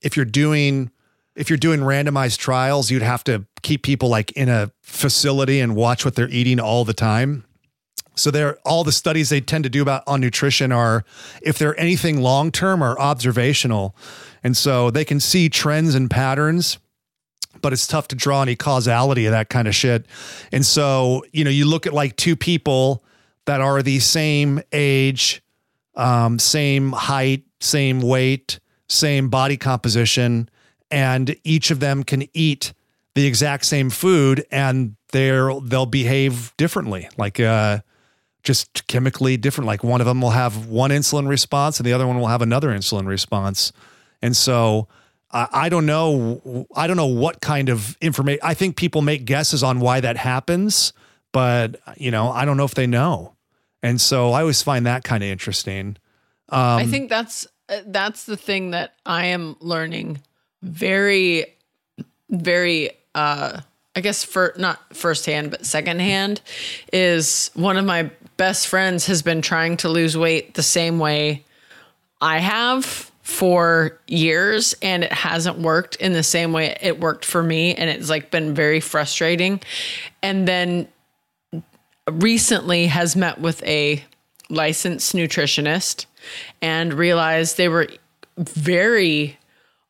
[0.03, 0.91] if you're doing
[1.37, 5.77] if you're doing randomized trials, you'd have to keep people like in a facility and
[5.77, 7.45] watch what they're eating all the time.
[8.15, 11.05] So they're all the studies they tend to do about on nutrition are
[11.43, 13.95] if they're anything long term or observational.
[14.43, 16.79] And so they can see trends and patterns,
[17.61, 20.07] but it's tough to draw any causality of that kind of shit.
[20.51, 23.05] And so, you know, you look at like two people
[23.47, 25.43] that are the same age,
[25.95, 30.49] um, same height, same weight, same body composition,
[30.91, 32.73] and each of them can eat
[33.15, 37.09] the exact same food and they're they'll behave differently.
[37.17, 37.81] Like uh
[38.47, 39.67] just chemically different.
[39.67, 42.43] Like one of them will have one insulin response and the other one will have
[42.43, 43.73] another insulin response.
[44.23, 44.89] And so
[45.33, 46.67] I, don't know.
[46.75, 48.41] I don't know what kind of information.
[48.43, 50.95] I think people make guesses on why that happens,
[51.33, 53.36] but you know, I don't know if they know.
[53.87, 55.97] And so I always find that kind of interesting.
[56.49, 60.21] Um, I think that's uh, that's the thing that I am learning
[60.63, 61.47] very
[62.29, 63.61] very uh
[63.95, 66.41] I guess for not firsthand but secondhand
[66.93, 71.45] is one of my best friends has been trying to lose weight the same way
[72.21, 72.85] I have
[73.23, 77.89] for years and it hasn't worked in the same way it worked for me and
[77.89, 79.61] it's like been very frustrating
[80.23, 80.89] and then
[82.11, 84.05] recently has met with a
[84.49, 86.07] licensed nutritionist
[86.63, 87.89] and realized they were
[88.39, 89.39] very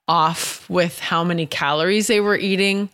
[0.08, 2.88] off with how many calories they were eating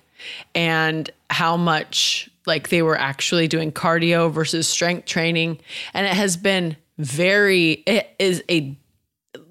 [0.54, 5.58] and how much like they were actually doing cardio versus strength training.
[5.94, 8.76] And it has been very it is a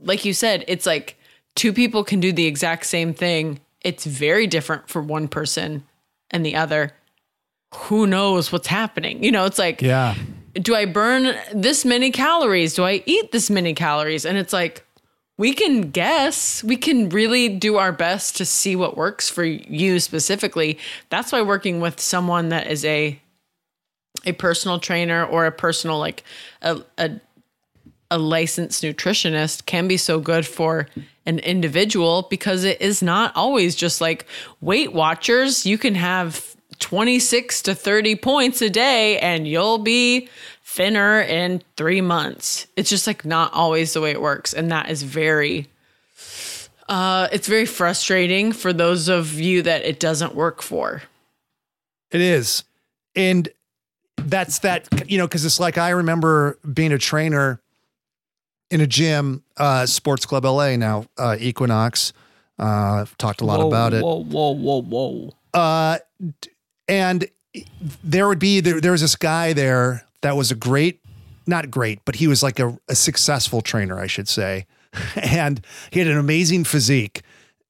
[0.03, 1.17] like you said it's like
[1.55, 3.59] two people can do the exact same thing.
[3.82, 5.84] It's very different for one person
[6.30, 6.93] and the other
[7.74, 10.15] who knows what's happening you know it's like yeah.
[10.53, 12.74] do I burn this many calories?
[12.74, 14.26] Do I eat this many calories?
[14.26, 14.86] And it's like,
[15.38, 16.63] we can guess.
[16.63, 20.78] We can really do our best to see what works for you specifically.
[21.09, 23.19] That's why working with someone that is a
[24.26, 26.24] a personal trainer or a personal like
[26.61, 27.11] a a,
[28.11, 30.88] a licensed nutritionist can be so good for
[31.26, 34.28] an individual because it is not always just like
[34.59, 35.65] Weight Watchers.
[35.65, 36.51] You can have
[36.82, 40.28] 26 to 30 points a day and you'll be
[40.64, 42.68] thinner in three months.
[42.76, 44.54] It's just like not always the way it works.
[44.54, 45.68] And that is very,
[46.90, 51.04] uh, it's very frustrating for those of you that it doesn't work for.
[52.12, 52.64] It is.
[53.16, 53.50] And
[54.26, 57.60] that's that you know because it's like I remember being a trainer
[58.70, 62.14] in a gym, uh, Sports Club LA now, uh, Equinox.
[62.58, 64.04] Uh, I've talked a lot whoa, about it.
[64.04, 65.36] Whoa, whoa, whoa, whoa.
[65.54, 66.50] Uh, d-
[66.88, 67.28] and
[68.04, 71.02] there would be there, there was this guy there that was a great,
[71.48, 74.66] not great, but he was like a, a successful trainer, I should say,
[75.16, 77.22] and he had an amazing physique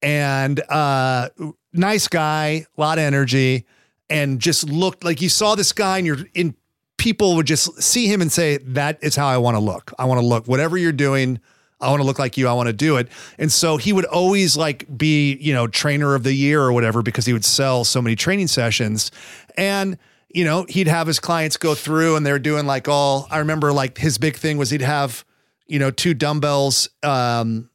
[0.01, 1.30] and uh,
[1.74, 3.66] nice guy, a lot of energy,
[4.09, 6.55] and just looked like you saw this guy and you're in.
[6.97, 9.91] People would just see him and say, "That is how I want to look.
[9.97, 10.47] I want to look.
[10.47, 11.39] Whatever you're doing,
[11.82, 12.47] I want to look like you.
[12.47, 13.07] I want to do it."
[13.38, 17.01] And so he would always like be, you know, trainer of the year or whatever
[17.01, 19.11] because he would sell so many training sessions.
[19.57, 19.97] And
[20.34, 23.27] you know, he'd have his clients go through and they're doing like all.
[23.29, 25.25] I remember like his big thing was he'd have,
[25.67, 27.69] you know, two dumbbells um,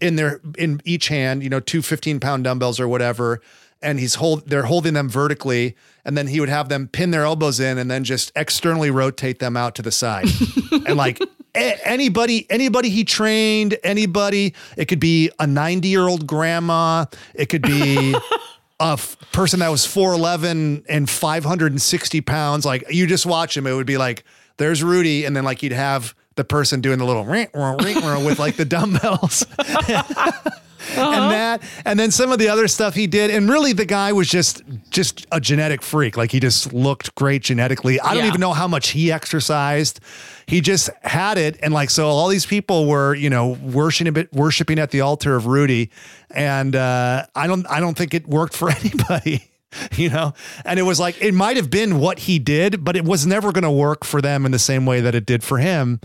[0.00, 3.40] in their in each hand, you know, two 15 pound dumbbells or whatever.
[3.82, 7.24] And he's hold they're holding them vertically, and then he would have them pin their
[7.24, 10.26] elbows in and then just externally rotate them out to the side.
[10.86, 11.20] and like
[11.56, 17.46] a- anybody, anybody he trained, anybody, it could be a 90 year old grandma, it
[17.46, 18.12] could be
[18.80, 22.64] a f- person that was 4'11 and 560 pounds.
[22.64, 24.24] Like you just watch him, it would be like,
[24.58, 25.24] there's Rudy.
[25.24, 28.56] And then like you'd have the person doing the little ring, ring, ring with like
[28.56, 29.44] the dumbbells.
[30.96, 34.12] And that, and then some of the other stuff he did, and really the guy
[34.12, 36.16] was just just a genetic freak.
[36.16, 38.00] Like he just looked great genetically.
[38.00, 40.00] I don't even know how much he exercised.
[40.46, 44.78] He just had it, and like so, all these people were you know worshiping worshiping
[44.78, 45.90] at the altar of Rudy,
[46.30, 49.50] and uh, I don't I don't think it worked for anybody.
[49.94, 50.32] You know,
[50.64, 53.52] and it was like it might have been what he did, but it was never
[53.52, 56.00] going to work for them in the same way that it did for him.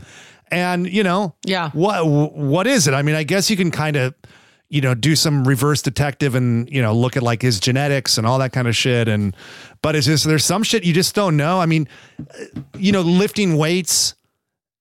[0.50, 1.70] And you know, Yeah.
[1.72, 2.94] what what is it?
[2.94, 4.14] I mean, I guess you can kind of
[4.72, 8.26] you know do some reverse detective and you know look at like his genetics and
[8.26, 9.36] all that kind of shit and
[9.82, 11.60] but it's just there's some shit you just don't know.
[11.60, 11.88] I mean,
[12.20, 14.16] uh, you know, lifting weights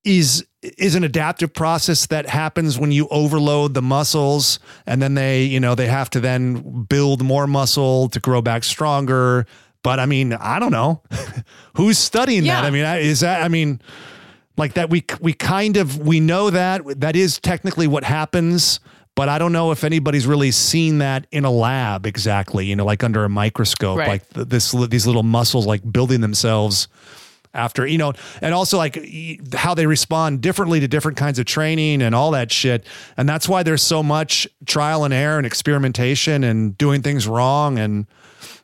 [0.05, 5.43] is is an adaptive process that happens when you overload the muscles and then they,
[5.43, 9.47] you know, they have to then build more muscle to grow back stronger.
[9.83, 11.03] But I mean, I don't know.
[11.77, 12.65] Who's studying that?
[12.65, 13.81] I mean, is that I mean
[14.57, 18.81] like that we we kind of we know that that is technically what happens
[19.21, 22.87] but i don't know if anybody's really seen that in a lab exactly you know
[22.87, 24.09] like under a microscope Right.
[24.15, 26.89] like th- this these little muscles like building themselves
[27.53, 28.97] after you know and also like
[29.55, 32.87] how they respond differently to different kinds of training and all that shit
[33.19, 37.79] and that's why there's so much trial and error and experimentation and doing things wrong
[37.79, 38.07] and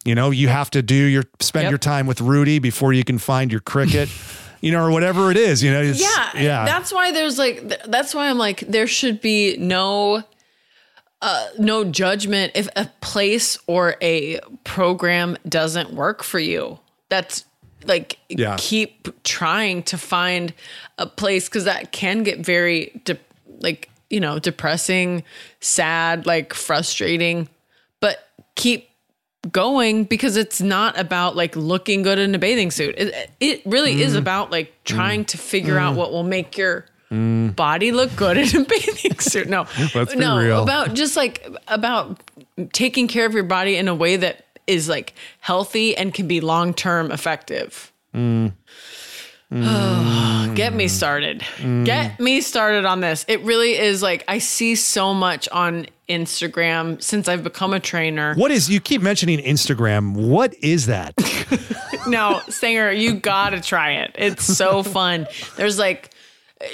[0.04, 1.70] you know you have to do your spend Yep.
[1.72, 4.08] your time with rudy before you can find your cricket
[4.60, 7.56] you know or whatever it is you know it's, yeah yeah that's why there's like
[7.68, 10.22] th- that's why i'm like there should be no
[11.22, 17.44] uh no judgment if a place or a program doesn't work for you that's
[17.86, 18.56] like Yeah.
[18.58, 20.52] keep trying to find
[20.98, 23.18] a place because that can get very de-
[23.60, 25.22] like you know depressing
[25.60, 27.48] sad like frustrating
[28.00, 28.90] but keep
[29.52, 32.96] going because it's not about like looking good in a bathing suit.
[32.98, 34.18] It, it really is Mm.
[34.18, 37.54] about like trying to figure out what will make your Mm.
[37.54, 39.48] body look good in a bathing suit.
[39.48, 40.62] No, Let's be no, real.
[40.62, 42.20] about just like about
[42.72, 46.40] taking care of your body in a way that is like healthy and can be
[46.40, 47.92] long term effective.
[48.14, 48.52] Mm.
[50.56, 50.90] Get me mm.
[50.90, 51.40] started.
[51.58, 51.84] Mm.
[51.84, 53.24] Get me started on this.
[53.28, 58.34] It really is like I see so much on Instagram since I've become a trainer.
[58.34, 61.14] what is you keep mentioning instagram what is that
[62.06, 64.12] No, Stanger, you gotta try it.
[64.14, 65.26] It's so fun.
[65.56, 66.10] There's like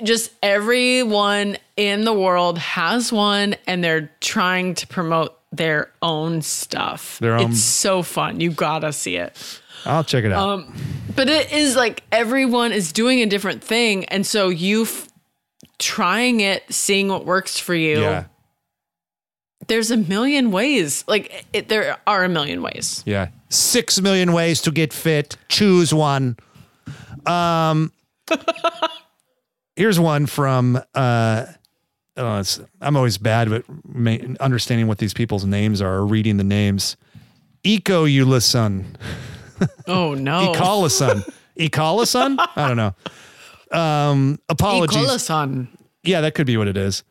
[0.02, 7.18] just everyone in the world has one and they're trying to promote their own stuff.
[7.18, 8.40] Their own- It's so fun.
[8.40, 9.60] You gotta see it.
[9.84, 10.74] i'll check it out Um,
[11.16, 14.04] But it is like everyone is doing a different thing.
[14.06, 15.08] And so you f-
[15.78, 18.00] trying it, seeing what works for you.
[18.00, 18.24] yeah
[19.66, 21.04] There's a million ways.
[21.08, 23.02] Like it, there are a million ways.
[23.06, 26.36] yeah six million ways to get fit choose one
[27.26, 27.92] um
[29.76, 31.46] here's one from uh
[32.16, 33.64] oh, it's, i'm always bad at
[34.40, 36.96] understanding what these people's names are or reading the names
[37.64, 38.84] eco ulison
[39.86, 40.52] Oh no.
[40.56, 41.28] Ecolason.
[41.58, 42.36] Ecolason?
[42.56, 42.94] I don't know.
[43.78, 44.98] Um, apologies.
[44.98, 45.68] Ecolason.
[46.02, 47.04] yeah, that could be what it is.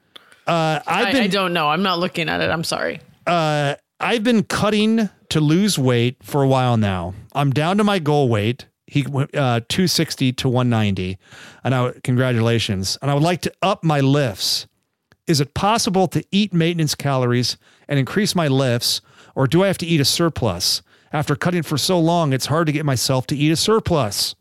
[0.47, 1.69] Uh, I've I, been I don't know.
[1.69, 2.49] I'm not looking at it.
[2.49, 2.99] I'm sorry.
[3.27, 7.13] uh, I've been cutting to lose weight for a while now.
[7.33, 8.65] I'm down to my goal weight.
[8.91, 11.17] He went uh, 260 to 190,
[11.63, 12.97] and I congratulations.
[13.01, 14.67] And I would like to up my lifts.
[15.27, 17.55] Is it possible to eat maintenance calories
[17.87, 18.99] and increase my lifts,
[19.33, 20.81] or do I have to eat a surplus?
[21.13, 24.35] After cutting for so long, it's hard to get myself to eat a surplus.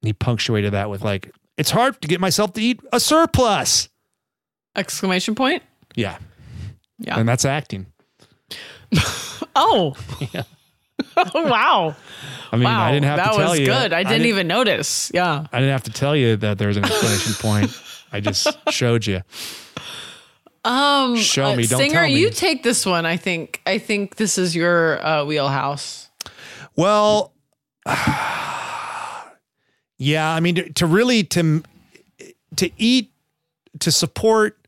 [0.00, 3.90] And he punctuated that with like, "It's hard to get myself to eat a surplus."
[4.74, 5.62] Exclamation point.
[5.96, 6.16] Yeah,
[6.98, 7.18] Yeah.
[7.18, 7.88] and that's acting.
[9.54, 9.94] oh.
[11.16, 11.94] oh wow.
[12.52, 12.84] I mean, wow.
[12.84, 13.92] I didn't have that to tell was good.
[13.92, 15.10] I didn't, didn't- even notice.
[15.14, 15.46] Yeah.
[15.52, 17.70] I didn't have to tell you that there was an explanation point.
[18.12, 19.22] I just showed you.
[20.64, 22.18] Um Show me, don't Stanger, tell me.
[22.20, 23.04] you take this one.
[23.04, 26.08] I think I think this is your uh, wheelhouse.
[26.76, 27.32] Well,
[29.98, 31.62] yeah, I mean to, to really to
[32.56, 33.12] to eat
[33.80, 34.58] to support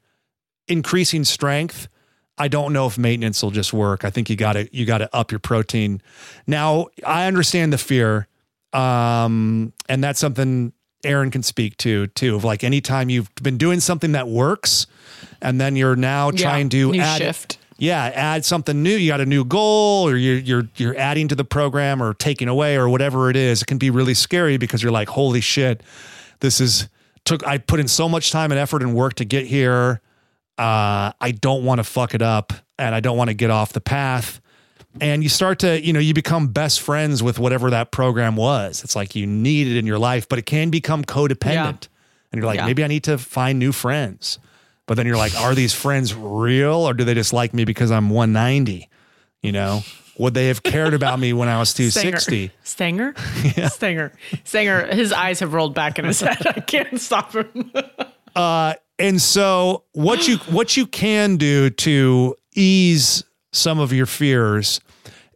[0.69, 1.89] increasing strength,
[2.37, 4.05] I don't know if maintenance will just work.
[4.05, 6.03] I think you got to you got to up your protein.
[6.47, 8.27] Now, I understand the fear.
[8.73, 10.73] Um and that's something
[11.05, 12.35] Erin can speak to too.
[12.35, 14.87] Of like anytime you've been doing something that works
[15.41, 17.59] and then you're now Yeah, trying to add shift.
[17.79, 18.97] yeah, add something new.
[18.97, 22.49] You got a new goal, or you're you're you're adding to the program, or taking
[22.49, 23.63] away, or whatever it is.
[23.63, 25.83] It can be really scary because you're like, holy shit,
[26.41, 26.89] this is
[27.25, 27.47] took.
[27.47, 30.01] I put in so much time and effort and work to get here.
[30.59, 33.73] Uh, I don't want to fuck it up, and I don't want to get off
[33.73, 34.41] the path.
[35.01, 38.85] And you start to, you know, you become best friends with whatever that program was.
[38.85, 41.43] It's like you need it in your life, but it can become codependent.
[41.55, 41.89] Yeah.
[42.31, 42.67] And you're like, Yeah.
[42.67, 44.39] maybe I need to find new friends.
[44.87, 47.91] But then you're like, are these friends real or do they just like me because
[47.91, 48.89] I'm 190?
[49.43, 49.83] You know,
[50.17, 52.53] would they have cared about me when I was 260?
[52.63, 53.15] Stanger?
[53.69, 54.13] Stanger.
[54.45, 54.87] Stanger.
[54.95, 56.47] His eyes have rolled back in his head.
[56.47, 57.73] I can't stop him.
[58.99, 64.81] And so what you what you can do to ease some of your fears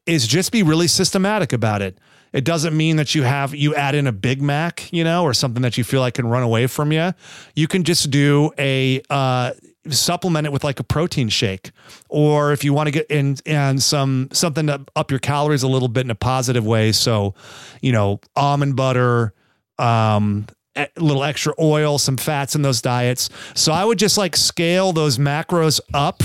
[0.06, 1.98] is just be really systematic about it.
[2.32, 5.32] It doesn't mean that you have you add in a Big Mac, you know, or
[5.32, 7.12] something that you feel like can run away from you.
[7.54, 9.52] You can just do a uh,
[9.88, 11.70] supplement it with like a protein shake,
[12.08, 15.68] or if you want to get in and some something to up your calories a
[15.68, 16.92] little bit in a positive way.
[16.92, 17.34] So,
[17.80, 19.32] you know, almond butter,
[19.78, 20.46] um,
[20.78, 23.28] a little extra oil, some fats in those diets.
[23.54, 26.22] So I would just like scale those macros up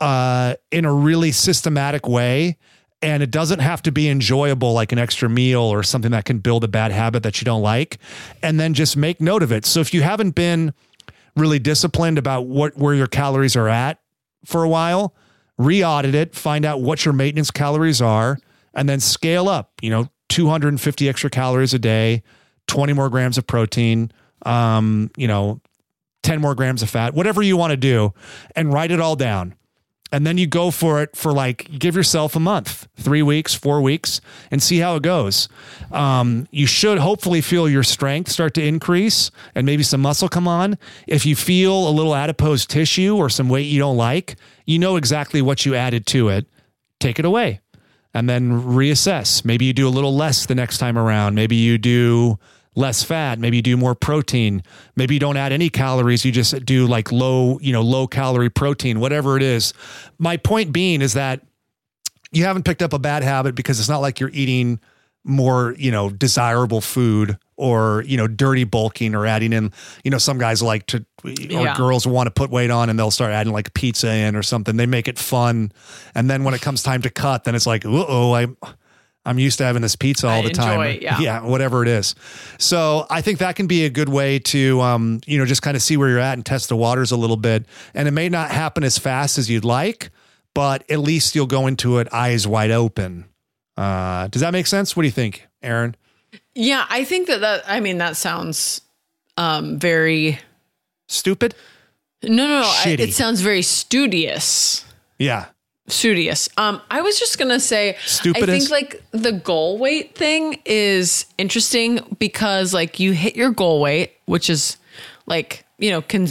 [0.00, 2.58] uh, in a really systematic way.
[3.02, 6.38] And it doesn't have to be enjoyable like an extra meal or something that can
[6.38, 7.98] build a bad habit that you don't like.
[8.42, 9.66] And then just make note of it.
[9.66, 10.72] So if you haven't been
[11.36, 14.00] really disciplined about what where your calories are at
[14.44, 15.14] for a while,
[15.58, 18.38] re-audit it, find out what your maintenance calories are,
[18.74, 22.22] and then scale up, you know, 250 extra calories a day,
[22.66, 24.10] 20 more grams of protein,
[24.44, 25.60] um, you know,
[26.22, 28.12] 10 more grams of fat, whatever you want to do,
[28.56, 29.54] and write it all down.
[30.10, 33.80] And then you go for it for like, give yourself a month, three weeks, four
[33.80, 35.48] weeks, and see how it goes.
[35.90, 40.46] Um, you should hopefully feel your strength start to increase and maybe some muscle come
[40.46, 40.78] on.
[41.08, 44.36] If you feel a little adipose tissue or some weight you don't like,
[44.66, 46.46] you know exactly what you added to it.
[47.00, 47.60] Take it away
[48.14, 49.44] and then reassess.
[49.44, 51.34] Maybe you do a little less the next time around.
[51.34, 52.38] Maybe you do
[52.74, 53.38] less fat.
[53.38, 54.62] Maybe you do more protein.
[54.96, 56.24] Maybe you don't add any calories.
[56.24, 59.72] You just do like low, you know, low calorie protein, whatever it is.
[60.18, 61.40] My point being is that
[62.32, 64.80] you haven't picked up a bad habit because it's not like you're eating
[65.26, 69.72] more, you know, desirable food or, you know, dirty bulking or adding in,
[70.02, 71.76] you know, some guys like to, or Yeah.
[71.76, 74.76] girls want to put weight on and they'll start adding like pizza in or something.
[74.76, 75.70] They make it fun.
[76.14, 78.56] And then when it comes time to cut, then it's like, oh, I'm,
[79.26, 80.72] I'm used to having this pizza all I the time.
[80.72, 81.18] enjoy it, yeah.
[81.18, 82.14] yeah, whatever it is.
[82.58, 85.76] So I think that can be a good way to, um, you know, just kind
[85.76, 87.64] of see where you're at and test the waters a little bit.
[87.94, 90.10] And it may not happen as fast as you'd like,
[90.54, 93.24] but at least you'll go into it eyes wide open.
[93.76, 94.94] Uh, does that make sense?
[94.94, 95.96] What do you think, Erin?
[96.54, 98.80] yeah, I think that that I mean that sounds
[99.36, 100.38] um very
[101.08, 101.54] Stupid?
[102.22, 102.66] no no no.
[102.66, 104.84] I, it sounds very studious.
[105.18, 105.46] Yeah.
[105.86, 106.48] Studious.
[106.56, 107.90] Um, I was just gonna say,
[108.24, 113.80] I think like the goal weight thing is interesting because like you hit your goal
[113.82, 114.78] weight, which is
[115.26, 116.28] like you know, can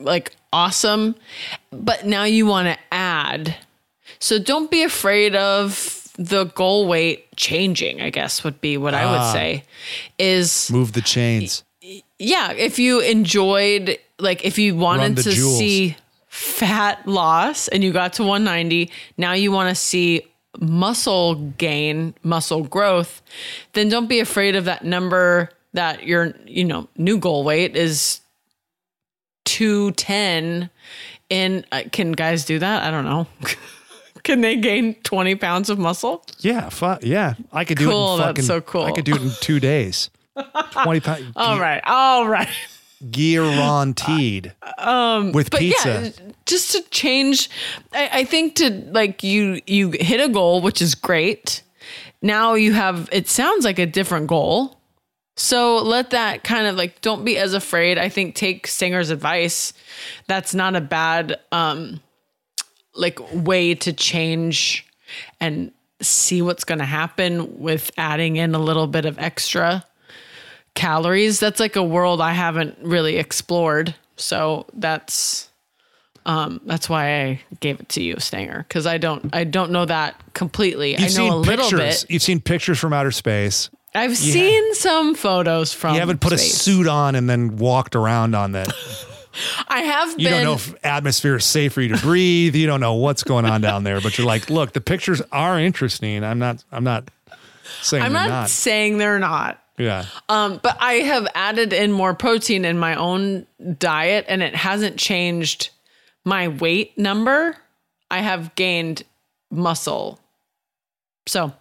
[0.00, 1.14] like awesome,
[1.70, 3.56] but now you want to add.
[4.18, 8.02] So don't be afraid of the goal weight changing.
[8.02, 9.12] I guess would be what I Ah.
[9.12, 9.64] would say.
[10.18, 11.64] Is Move the chains.
[12.18, 15.58] yeah, if you enjoyed, like, if you wanted to jewels.
[15.58, 15.96] see
[16.34, 20.26] fat loss and you got to 190, now you want to see
[20.60, 23.22] muscle gain, muscle growth,
[23.74, 28.20] then don't be afraid of that number that your, you know, new goal weight is
[29.44, 30.70] 210.
[31.30, 32.82] And uh, can guys do that?
[32.82, 33.28] I don't know.
[34.24, 36.24] can they gain 20 pounds of muscle?
[36.40, 36.68] Yeah.
[36.68, 37.34] Fu- yeah.
[37.52, 38.82] I could do Cool, it in that's so cool.
[38.82, 40.10] I could do it in two days.
[40.72, 41.32] 20 pounds.
[41.36, 41.80] All right.
[41.86, 42.48] All right.
[43.10, 44.54] Guaranteed.
[44.78, 46.12] Um, with but pizza.
[46.18, 47.48] yeah just to change
[47.92, 51.62] I, I think to like you you hit a goal which is great
[52.20, 54.78] now you have it sounds like a different goal
[55.36, 57.98] So let that kind of like don't be as afraid.
[57.98, 59.72] I think take Stanger's advice.
[60.28, 62.00] That's not a bad um
[62.94, 64.86] like way to change
[65.40, 69.84] and see what's going to happen with adding in a little bit of extra
[70.74, 71.40] calories.
[71.40, 73.94] That's like a world I haven't really explored.
[74.16, 75.48] So that's
[76.26, 79.84] um that's why I gave it to you, Stanger, cuz I don't I don't know
[79.84, 80.92] that completely.
[80.92, 82.02] You've I know seen a little pictures.
[82.04, 82.10] bit.
[82.10, 83.70] You've seen pictures from outer space.
[83.96, 88.34] I've seen some photos from You haven't put a suit on and then walked around
[88.34, 88.68] on that.
[89.68, 92.54] I have You been don't know if atmosphere is safe for you to breathe.
[92.56, 95.58] You don't know what's going on down there, but you're like, look, the pictures are
[95.60, 96.24] interesting.
[96.24, 96.64] I'm not.
[96.72, 97.08] I'm not
[97.82, 98.50] saying I'm they're not, not.
[98.50, 99.60] saying they're not.
[99.78, 100.04] Yeah.
[100.28, 103.46] Um, but I have added in more protein in my own
[103.78, 105.70] diet and it hasn't changed
[106.24, 107.56] my weight number.
[108.10, 109.02] I have gained
[109.50, 110.20] muscle.
[111.26, 111.52] So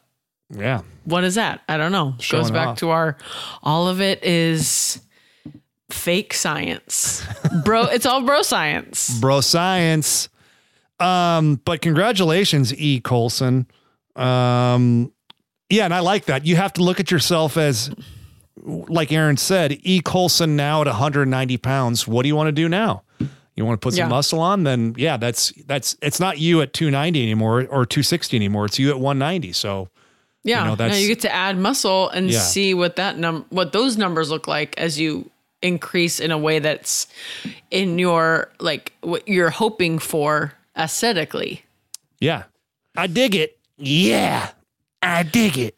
[0.56, 0.82] Yeah.
[1.06, 1.62] what is that?
[1.68, 2.16] I don't know.
[2.20, 2.78] Showing Goes back off.
[2.80, 3.18] to our
[3.64, 5.02] all of it is
[5.90, 7.24] fake science.
[7.66, 9.20] bro, it's all bro science.
[9.20, 10.30] Bro science.
[11.00, 13.00] Um, but congratulations, E.
[13.00, 13.68] Colson.
[14.16, 15.12] Um,
[15.74, 16.46] yeah, and I like that.
[16.46, 17.92] You have to look at yourself as,
[18.64, 20.00] like Erin said, E.
[20.02, 22.08] Colson now at 190 pounds.
[22.08, 23.04] What do you want to do now?
[23.56, 24.08] You want to put some Yeah.
[24.08, 24.64] muscle on?
[24.64, 28.66] Then yeah, that's that's it's not you at 290 anymore or 260 anymore.
[28.66, 29.54] It's you at 190.
[29.54, 29.90] So
[30.44, 30.64] Yeah.
[30.64, 32.40] know, now you get to add muscle and Yeah.
[32.40, 35.30] see what that num what those numbers look like as you
[35.62, 37.06] increase in a way that's
[37.70, 41.64] in your like what you're hoping for aesthetically.
[42.20, 42.44] yeah,
[42.98, 43.58] I dig it.
[43.78, 44.50] Yeah,
[45.04, 45.78] I dig it.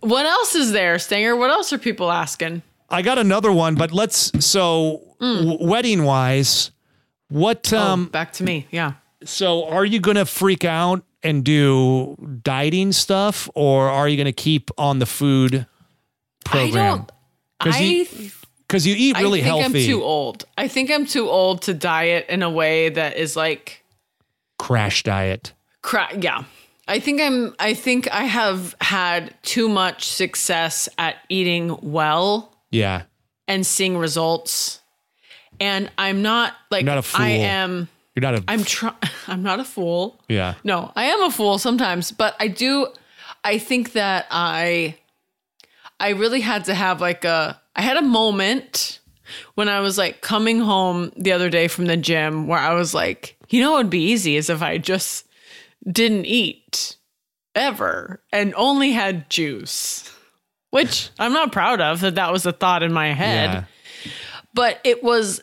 [0.00, 1.36] What else is there, Stanger?
[1.36, 2.62] What else are people asking?
[2.90, 6.70] I got another one, but let's so w- wedding wise,
[7.28, 8.66] what Um, um back to me.
[8.70, 8.92] Yeah.
[9.24, 14.26] so are you going to freak out and do dieting stuff or are you going
[14.26, 15.66] to keep on the food
[16.44, 16.76] program?
[16.76, 17.12] I don't
[17.60, 18.30] Cuz you
[18.68, 19.82] cuz you eat really I think healthy.
[19.84, 20.44] I'm too old.
[20.56, 23.84] I think I'm too old to diet in a way that is like
[24.58, 25.52] Crash diet.
[25.82, 26.44] Cra- yeah.
[26.88, 33.02] I think I'm I think I have had too much success at eating well Yeah.
[33.46, 34.80] and seeing results.
[35.60, 37.24] And I'm not like You're not a fool.
[37.24, 38.94] I am You're not a I'm try-
[39.28, 40.18] I'm not a fool.
[40.28, 40.54] yeah.
[40.64, 42.88] No, I am a fool sometimes, but I do
[43.44, 44.96] I think that I
[46.00, 49.00] I really had to have like a I had a moment
[49.56, 52.94] when I was like coming home the other day from the gym where I was
[52.94, 55.26] like, you know what would be easy is if I just
[55.90, 56.96] didn't eat
[57.54, 60.12] ever and only had juice.
[60.70, 63.50] Which I'm not proud of that that was a thought in my head
[64.04, 64.10] Yeah.
[64.54, 65.42] but it was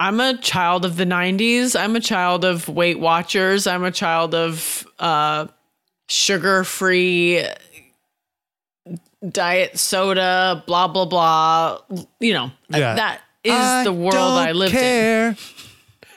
[0.00, 4.34] i'm a child of the 90s i'm a child of weight watchers i'm a child
[4.34, 5.46] of uh
[6.08, 7.44] sugar free
[9.28, 11.78] diet soda blah blah blah
[12.18, 12.94] you know Yeah.
[12.94, 15.36] that is the world i lived in.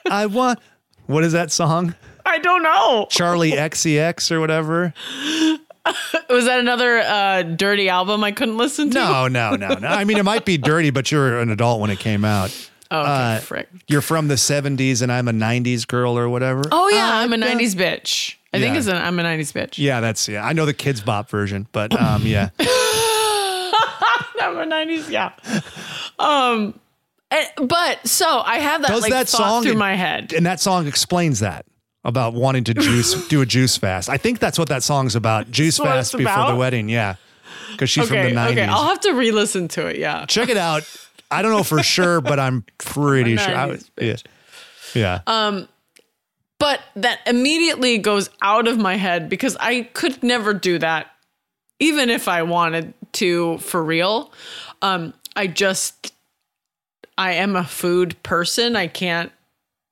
[0.10, 0.60] I want
[1.06, 1.94] What is that song?
[2.34, 4.94] I don't know Charli XCX or whatever?
[6.30, 9.88] was that another uh dirty album i couldn't listen to No, no, no, no.
[9.88, 12.50] I mean, it might be dirty, but you're an adult when it came out.
[12.90, 13.68] oh, okay, uh, frick.
[13.88, 16.64] You're from the 70s and I'm a 90s girl or whatever.
[16.72, 19.78] oh yeah I i'm a 90s bitch i think it's an i'm a 90s bitch
[19.78, 20.44] Yeah, that's yeah.
[20.46, 22.50] I know the Kidz Bop version, but um yeah.
[24.46, 25.32] I'm a 90s, yeah.
[26.20, 26.80] Um,
[27.32, 30.34] and- but so I have that Does like that thought song through my head.
[30.34, 31.66] and that song explains that
[32.04, 34.10] about wanting to juice do a juice fast.
[34.10, 35.50] I think that's what that song's about.
[35.52, 37.16] Juice fast before the wedding, yeah.
[37.78, 38.52] Cuz she's Okay, from the 90s.
[38.52, 39.98] okay, I'll have to re-listen to it.
[39.98, 40.84] Yeah, Check it out.
[41.32, 43.56] I don't know for sure, but I'm pretty sure.
[43.56, 44.16] I was- yeah.
[44.94, 45.20] Yeah.
[45.26, 45.68] Um,
[46.60, 51.08] but that immediately goes out of my head because I could never do that,
[51.80, 54.32] even if I wanted to for real.
[54.82, 56.14] Um, I just,
[57.18, 58.76] I am a food person.
[58.76, 59.32] I can't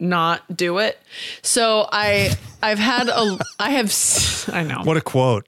[0.01, 0.99] not do it.
[1.41, 3.93] So I, I've had a, I have,
[4.51, 5.47] I know, what a quote.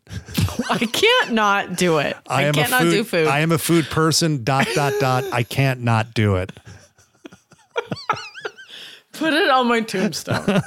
[0.70, 2.16] I can't not do it.
[2.28, 3.28] I, I am can't a not food, do food.
[3.28, 4.43] I am a food person.
[4.43, 5.26] Dot dot dot.
[5.34, 6.51] I can't not do it.
[9.14, 10.62] Put it on my tombstone.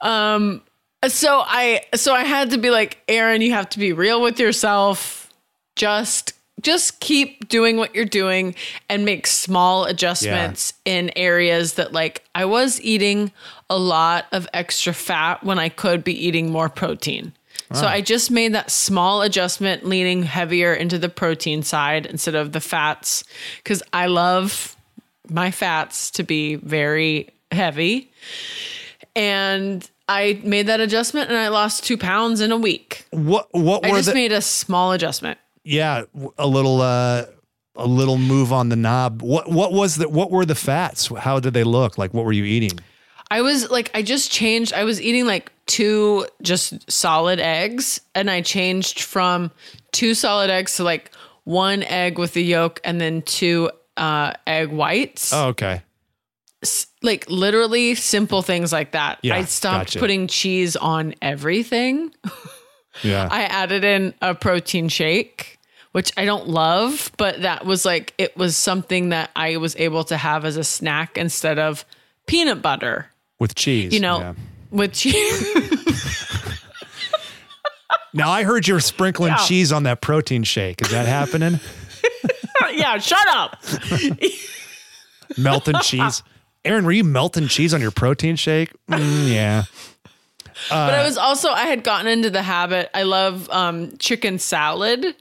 [0.00, 0.62] um
[1.08, 4.38] so I so I had to be like, Erin, you have to be real with
[4.38, 5.32] yourself.
[5.76, 8.54] Just just keep doing what you're doing
[8.88, 13.32] and make small adjustments in areas that like I was eating
[13.68, 17.32] a lot of extra fat when I could be eating more protein.
[17.72, 17.90] So ah.
[17.90, 22.60] I just made that small adjustment leaning heavier into the protein side instead of the
[22.60, 23.24] fats
[23.64, 24.76] cuz I love
[25.28, 28.10] my fats to be very heavy.
[29.14, 33.06] And I made that adjustment and I lost two pounds in a week.
[33.10, 35.38] What what I just the made a small adjustment.
[35.70, 36.02] Yeah,
[36.36, 37.26] a little uh
[37.76, 39.22] a little move on the knob.
[39.22, 41.06] What what was the what were the fats?
[41.06, 41.96] How did they look?
[41.96, 42.80] Like what were you eating?
[43.30, 44.72] I was like, I just changed.
[44.72, 49.52] I was eating like two just solid eggs, and I changed from
[49.92, 51.12] two solid eggs to like
[51.44, 55.32] one egg with the yolk and then two uh, egg whites.
[55.32, 55.82] Oh, okay.
[57.02, 59.20] Like literally simple things like that.
[59.22, 60.00] Yeah, I stopped gotcha.
[60.00, 62.12] putting cheese on everything.
[63.02, 63.28] Yeah.
[63.30, 65.58] I added in a protein shake,
[65.92, 70.04] which I don't love, but that was like, it was something that I was able
[70.04, 71.84] to have as a snack instead of
[72.26, 73.10] peanut butter.
[73.38, 73.92] With cheese.
[73.92, 74.34] you know, Yeah.
[74.70, 75.54] with cheese.
[78.12, 79.46] Now I heard you're sprinkling Yeah.
[79.46, 80.82] cheese on that protein shake.
[80.82, 81.60] Is that happening?
[82.74, 83.62] yeah, shut up.
[85.38, 86.22] melting cheese.
[86.64, 88.72] Erin, were you melting cheese on your protein shake?
[88.88, 89.62] Mm, yeah.
[90.68, 92.90] but I was also I had gotten into the habit.
[92.94, 95.14] I love um, chicken salad.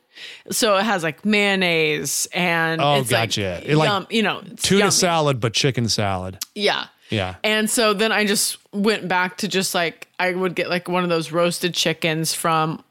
[0.52, 3.56] So it has like mayonnaise and Oh, it's gotcha.
[3.60, 4.92] like, It like yum, you know, Tuna yummy.
[4.92, 6.38] salad, but chicken salad.
[6.56, 6.86] Yeah.
[7.10, 7.36] Yeah.
[7.44, 11.04] And so then I just went back to just like I would get like one
[11.04, 12.84] of those roasted chickens from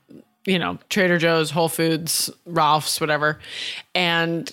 [0.44, 3.38] you know Trader Joe's, Whole Foods, Ralph's, whatever.
[3.94, 4.50] And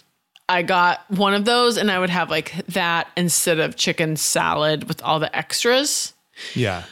[0.48, 4.84] I got one of those and I would have like that instead of chicken salad
[4.88, 6.14] with all the extras.
[6.54, 6.84] Yeah.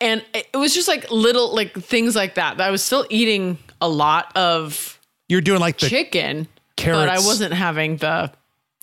[0.00, 2.60] And it it was just like little like things like that.
[2.60, 7.54] I was still eating a lot of You're doing like the chicken, but I wasn't
[7.54, 8.32] having the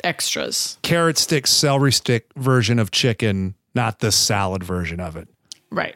[0.03, 0.77] extras.
[0.81, 5.27] carrot stick, celery stick version of chicken, not the salad version of it,
[5.69, 5.95] Right.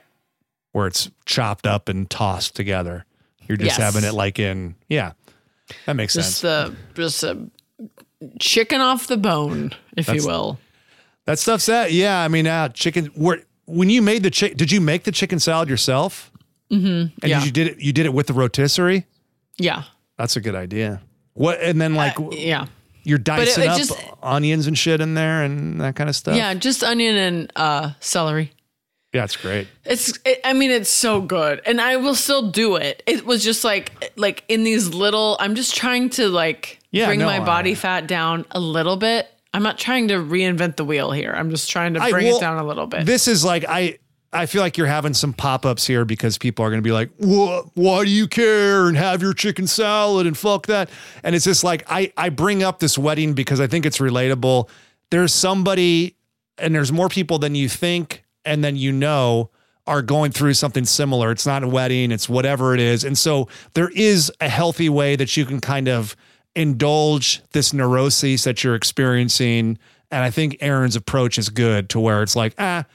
[0.72, 3.06] where it's chopped up and tossed together.
[3.48, 3.94] You're just Yes.
[3.94, 5.14] having it like in, yeah.
[5.86, 6.42] That makes Just sense.
[6.42, 7.50] the just a
[8.40, 10.60] chicken off the bone, if That's- you will.
[11.26, 11.92] That stuff's that.
[11.92, 12.20] Yeah.
[12.20, 13.08] I mean, uh, chicken.
[13.16, 16.32] Where, when you made the chick, did you make the chicken salad yourself?
[16.72, 16.86] Mm-hmm.
[16.86, 17.44] And yeah.
[17.44, 17.80] you did it.
[17.80, 19.06] You did it with the rotisserie.
[19.58, 19.84] Yeah.
[20.18, 21.02] That's a good idea.
[21.34, 21.60] What?
[21.62, 22.66] And then like Yeah.
[23.04, 23.94] you're dicing it up just-
[24.24, 26.36] onions and shit in there and that kind of stuff.
[26.36, 28.52] Yeah, just onion and uh celery.
[29.14, 29.68] Yeah, it's great.
[29.86, 33.04] It's it, I mean it's so good and I will still do it.
[33.06, 37.20] It was just like like in these little I'm just trying to like Yeah, bring
[37.20, 39.28] no, my body I- fat down a little bit.
[39.54, 41.34] I'm not trying to reinvent the wheel here.
[41.34, 43.06] I'm just trying to I bring it down a little bit.
[43.06, 44.00] This is like I
[44.36, 47.10] I feel like you're having some pop-ups here because people are going to be like,
[47.18, 47.68] "What?
[47.74, 50.90] Why do you care?" and have your chicken salad and fuck that.
[51.24, 54.70] And it's just like I I bring up this wedding because I think it's relatable.
[55.10, 56.16] There's somebody
[56.58, 59.50] and there's more people than you think and then you know
[59.88, 61.32] are going through something similar.
[61.32, 63.04] It's not a wedding, it's whatever it is.
[63.04, 66.16] And so there is a healthy way that you can kind of
[66.56, 69.78] indulge this neuroses that you're experiencing.
[70.10, 72.86] And I think Erin's approach is good to where it's like, ah,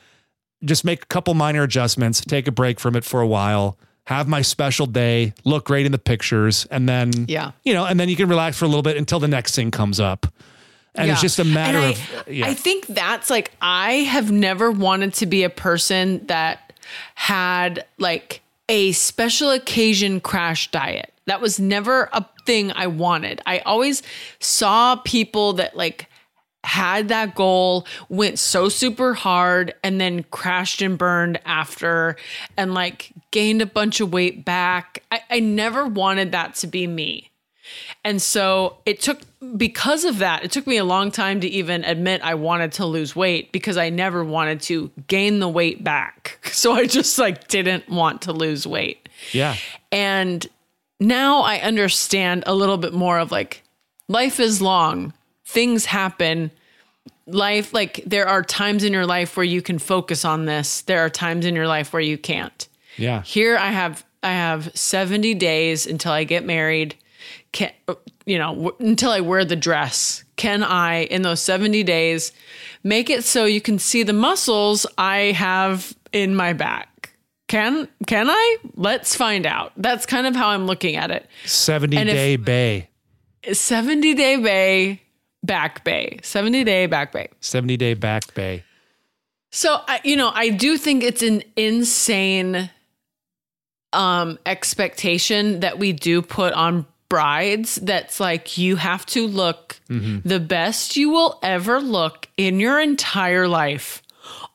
[0.65, 4.29] just make a couple minor adjustments, take a break from it for a while, have
[4.29, 7.53] my special day, look great in the pictures, and then Yeah.
[7.65, 9.71] you know, and then you can relax for a little bit until the next thing
[9.71, 10.27] comes up.
[10.97, 12.47] And it's just a matter I, of yeah.
[12.49, 16.73] I think that's like I have never wanted to be a person that
[17.15, 21.13] had like a special occasion crash diet.
[21.27, 23.41] That was never a thing I wanted.
[23.47, 24.03] I always
[24.41, 26.07] saw people that like
[26.65, 32.17] had that goal, went so super hard, and then crashed and burned after
[32.57, 35.03] and like gained a bunch of weight back.
[35.11, 37.31] I, I never wanted that to be me.
[38.05, 39.21] And so it took,
[39.57, 42.87] because of that, it took me a long time to even admit I wanted to
[42.87, 46.39] lose weight because I never wanted to gain the weight back.
[46.61, 49.09] So I just like didn't want to lose weight.
[49.33, 49.57] yeah.
[49.91, 50.47] And
[50.99, 53.63] now I understand a little bit more of like
[54.09, 55.15] life is long,
[55.51, 56.51] things happen.
[57.27, 61.01] Life, like there are times in your life where you can focus on this, there
[61.01, 62.67] are times in your life where you can't.
[62.97, 63.23] Yeah.
[63.23, 66.95] Here I have I have 70 days until I get married.
[67.53, 67.71] Can
[68.27, 70.25] you know, w- until I wear the dress.
[70.37, 72.33] Can I in those 70 days
[72.83, 77.13] make it so you can see the muscles I have in my back?
[77.49, 78.57] Can can I?
[78.75, 79.73] Let's find out.
[79.77, 81.27] That's kind of how I'm looking at it.
[81.47, 82.89] 70 And if- day bay.
[83.53, 85.01] 70 day bay
[85.43, 86.19] back bay.
[86.23, 87.29] 70 day back bay.
[87.41, 88.65] 70 day back bay.
[89.51, 92.71] So I, you know, I do think it's an insane
[93.93, 100.39] um expectation that we do put on brides that's like you have to look the
[100.39, 104.01] best you will ever look in your entire life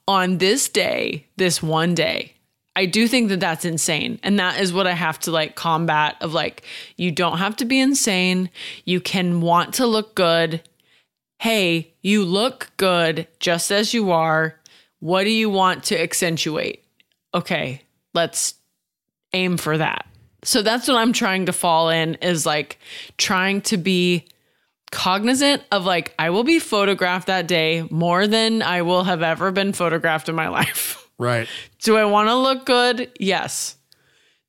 [0.07, 2.31] on this day, this one day.
[2.77, 4.19] I do think that that's insane.
[4.23, 6.63] And that is what I have to like combat of like
[6.95, 8.49] you don't have to be insane.
[8.85, 10.61] You can want to look good.
[11.39, 14.59] Hey, you look good just as you are.
[14.99, 16.83] What do you want to accentuate?
[17.33, 17.81] Okay,
[18.13, 18.55] let's
[19.33, 20.07] aim for that.
[20.43, 22.79] So that's what I'm trying to fall in is like
[23.17, 24.25] trying to be
[24.91, 29.51] cognizant of like I will be photographed that day more than I will have ever
[29.51, 31.09] been photographed in my life.
[31.17, 31.47] Right.
[31.81, 33.11] Do I want to look good?
[33.19, 33.75] Yes.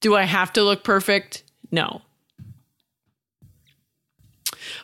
[0.00, 1.42] Do I have to look perfect?
[1.70, 2.02] No.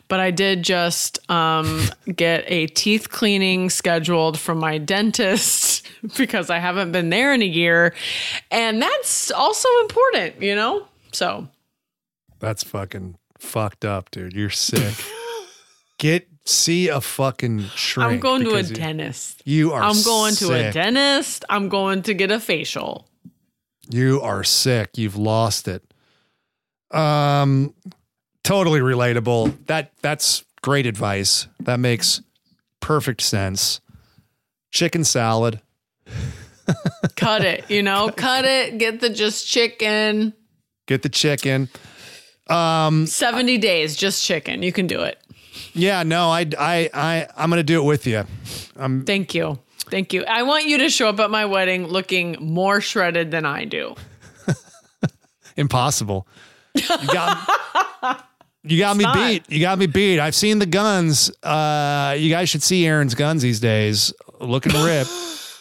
[0.07, 1.81] But I did just um,
[2.15, 5.87] get a teeth cleaning scheduled from my dentist
[6.17, 7.93] because I haven't been there in a year.
[8.51, 10.87] And that's also important, you know?
[11.11, 11.47] So
[12.39, 14.33] That's fucking fucked up, dude.
[14.33, 14.93] You're sick.
[15.97, 18.11] Get see a fucking shrink.
[18.11, 19.41] I'm going to a because you- dentist.
[19.45, 19.81] You are.
[19.81, 21.45] I'm going to a dentist.
[21.49, 23.07] I'm going to get a facial.
[23.89, 24.97] You are sick.
[24.97, 25.83] You've lost it.
[26.91, 27.73] Um,
[28.43, 29.65] totally relatable.
[29.67, 31.47] That that's great advice.
[31.61, 32.21] That makes
[32.79, 33.81] perfect sense.
[34.71, 35.61] Chicken salad.
[37.15, 38.77] Cut it, you know, cut it.
[38.77, 40.33] Get the just chicken.
[40.87, 41.69] Get the chicken.
[42.47, 44.63] Um, 70 days, just chicken.
[44.63, 45.17] You can do it.
[45.73, 48.23] yeah, no, I, I, I, I'm gonna do it with you.
[49.05, 49.59] Thank you.
[49.89, 50.23] Thank you.
[50.23, 53.95] I want you to show up at my wedding looking more shredded than I do.
[55.57, 56.27] Impossible.
[56.73, 57.47] You got,
[58.63, 59.15] you got me not.
[59.15, 59.49] beat.
[59.49, 60.19] You got me beat.
[60.19, 61.31] I've seen the guns.
[61.43, 64.13] Uh, you guys should see Erin's guns these days.
[64.39, 65.07] Looking rip,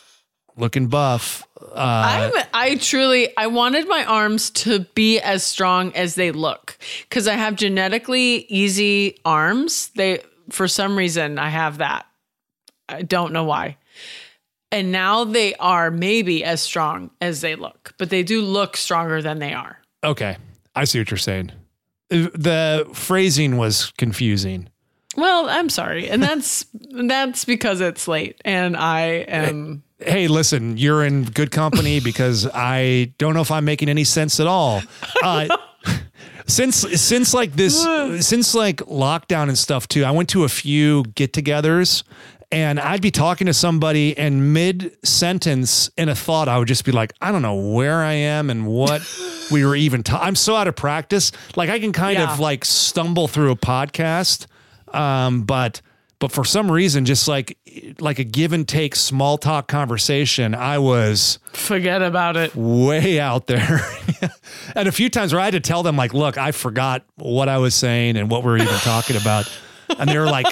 [0.57, 1.47] looking buff.
[1.61, 6.77] Uh, I'm I truly I wanted my arms to be as strong as they look
[7.09, 9.89] cuz I have genetically easy arms.
[9.95, 12.07] They for some reason I have that.
[12.89, 13.79] I don't know why.
[14.71, 19.23] And now they are maybe as strong as they look, but they do look stronger
[19.23, 19.79] than they are.
[20.03, 20.37] Okay.
[20.75, 21.53] I see what you're saying.
[22.13, 24.69] The phrasing was confusing.
[25.17, 26.09] Well, I'm sorry.
[26.09, 26.67] And that's
[27.07, 33.13] that's because it's late and I am Hey, listen, you're in good company because I
[33.19, 34.83] don't know if I'm making any sense at all.
[35.23, 35.47] Uh,
[36.49, 37.81] since since like this
[38.27, 42.03] since like lockdown and stuff too, I went to a few get-togethers
[42.53, 46.85] and I'd be talking to somebody and mid sentence in a thought I would just
[46.85, 49.03] be like, I don't know where I am and what
[49.51, 51.33] we were even ta- I'm so out of practice.
[51.57, 52.33] Like I can kind Yeah.
[52.33, 54.47] of like stumble through a podcast
[54.95, 55.81] um, but
[56.19, 57.59] but for some reason, just like
[57.99, 62.55] like a give and take small talk conversation, I was forget about it.
[62.55, 63.81] way out there.
[64.77, 67.49] and a few times where I had to tell them, like, look, I forgot what
[67.49, 69.51] I was saying and what we were even talking about.
[69.99, 70.47] And they were like,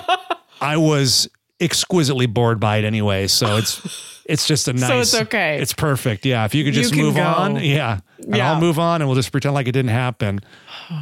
[0.61, 1.29] I was
[1.61, 3.27] exquisitely bored by it anyway.
[3.27, 5.59] So it's it's just a nice so it's okay.
[5.61, 6.25] It's perfect.
[6.25, 6.45] Yeah.
[6.45, 7.23] If you could You just can move go.
[7.23, 7.57] on.
[7.57, 8.01] Yeah.
[8.19, 8.53] And Yeah.
[8.53, 10.41] I'll move on and we'll just pretend like it didn't happen.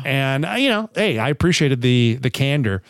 [0.04, 2.82] And uh, you know, hey, I appreciated the the candor.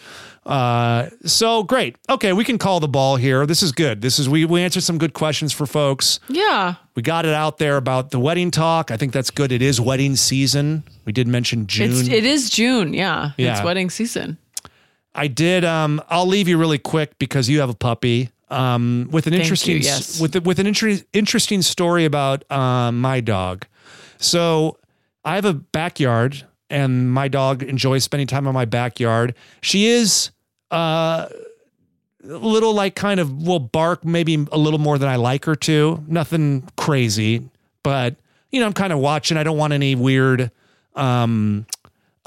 [0.47, 1.97] Uh, so great.
[2.09, 3.45] Okay, we can call the ball here.
[3.45, 4.01] This is good.
[4.01, 6.21] This is we we answered some good questions for folks.
[6.29, 6.77] Yeah.
[6.95, 8.91] We got it out there about the wedding talk.
[8.91, 9.53] I think that's good.
[9.53, 10.85] It is wedding season.
[11.05, 11.91] We did mention June.
[11.91, 13.33] It's it is June, yeah.
[13.37, 13.57] Yeah.
[13.57, 14.39] It's wedding season.
[15.19, 15.65] I did.
[15.65, 18.31] Um, I'll leave you really quick because you have a puppy.
[18.51, 20.21] Um, with an Thank interesting you, yes.
[20.21, 23.67] with with an inter- interesting story about um, my dog.
[24.19, 24.79] So
[25.25, 29.35] I have a backyard, and my dog enjoys spending time in my backyard.
[29.61, 30.31] She is
[30.71, 31.29] uh,
[32.25, 35.57] a little like kind of will bark maybe a little more than I like her
[35.57, 36.03] to.
[36.07, 37.51] Nothing crazy,
[37.83, 38.15] but
[38.53, 39.37] you know I'm kind of watching.
[39.37, 40.53] I don't want any weird.
[40.95, 41.67] Um,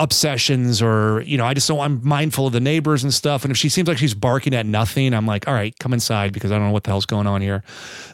[0.01, 3.51] obsessions or you know i just don't i'm mindful of the neighbors and stuff and
[3.51, 6.51] if she seems like she's barking at nothing i'm like all right come inside because
[6.51, 7.63] i don't know what the hell's going on here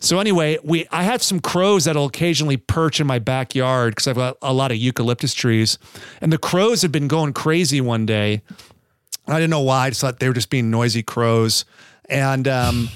[0.01, 4.15] so anyway we i have some crows that'll occasionally perch in my backyard because i've
[4.15, 5.77] got a lot of eucalyptus trees
[6.19, 8.41] and the crows have been going crazy one day
[9.27, 9.88] I didn't know why.
[9.88, 11.65] I just thought they were just being noisy crows.
[12.09, 12.89] And um,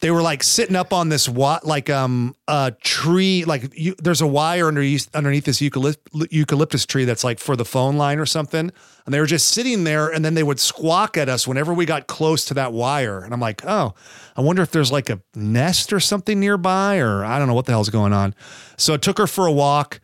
[0.00, 4.20] they were like sitting up on this wa- like um a tree like you, there's
[4.20, 8.26] a wire underneath underneath this eucalyptus, eucalyptus tree that's like for the phone line or
[8.26, 8.70] something.
[9.04, 11.86] And they were just sitting there and then they would squawk at us whenever we
[11.86, 13.20] got close to that wire.
[13.20, 13.94] And I'm like, "Oh,
[14.36, 17.66] I wonder if there's like a nest or something nearby or I don't know what
[17.66, 18.34] the hell's going on."
[18.76, 20.00] So I took her for a walk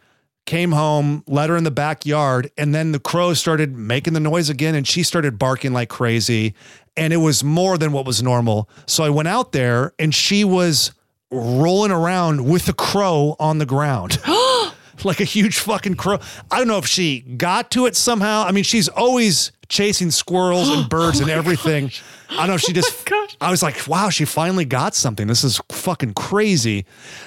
[0.46, 4.50] came home, let her in the backyard, and then the crows started making the noise
[4.50, 6.54] again and she started barking like crazy.
[6.96, 8.68] And it was more than what was normal.
[8.86, 10.92] So I went out there and she was
[11.30, 14.18] rolling around with the crow on the ground.
[15.04, 16.18] like a huge fucking crow.
[16.50, 18.44] I don't know if she got to it somehow.
[18.44, 21.90] I mean, she's always chasing squirrels and birds and everything.
[22.30, 23.36] I don't know she just gosh.
[23.40, 25.26] I was like, wow, she finally got something.
[25.26, 26.84] This is fucking crazy.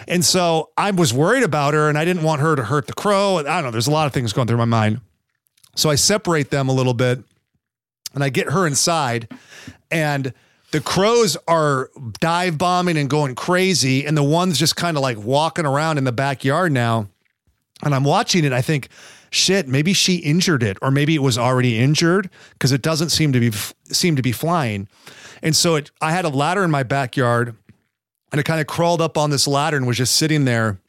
[0.08, 2.94] And so I was worried about her and I didn't want her to hurt the
[2.94, 3.38] crow.
[3.38, 3.72] I don't know.
[3.72, 5.02] There's a lot of things going through my mind.
[5.76, 7.24] So I separate them a little bit
[8.14, 9.28] and I get her inside
[9.92, 10.34] and
[10.72, 11.90] the crows are
[12.20, 14.06] dive bombing and going crazy.
[14.06, 17.08] And the one's just kind of like walking around in the backyard now.
[17.84, 18.54] And I'm watching it.
[18.54, 18.90] I think
[19.36, 23.34] shit, maybe she injured it or maybe it was already injured because it doesn't seem
[23.34, 23.52] to be
[23.86, 24.88] seem to be flying.
[25.44, 27.56] And so it I had a ladder in my backyard
[28.32, 30.80] and it kind of crawled up on this ladder and was just sitting there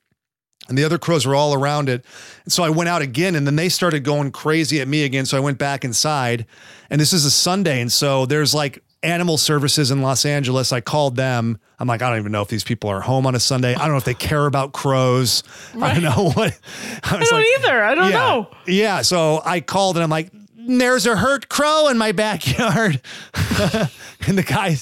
[0.68, 2.04] and the other crows were all around it.
[2.44, 5.26] And so I went out again and then they started going crazy at me again.
[5.26, 6.46] So I went back inside
[6.90, 7.80] and this is a Sunday.
[7.80, 10.72] And so there's like animal services in Los Angeles.
[10.72, 11.58] I called them.
[11.78, 13.74] I'm like, I don't even know if these people are home on a Sunday.
[13.74, 15.42] I don't know if they care about crows.
[15.80, 16.58] I don't know what.
[17.04, 17.84] I, I don't like, either.
[17.84, 18.50] I don't yeah, know.
[18.66, 19.02] Yeah.
[19.02, 20.30] So I called and I'm like,
[20.68, 23.00] there's a hurt crow in my backyard.
[24.26, 24.76] and the guy,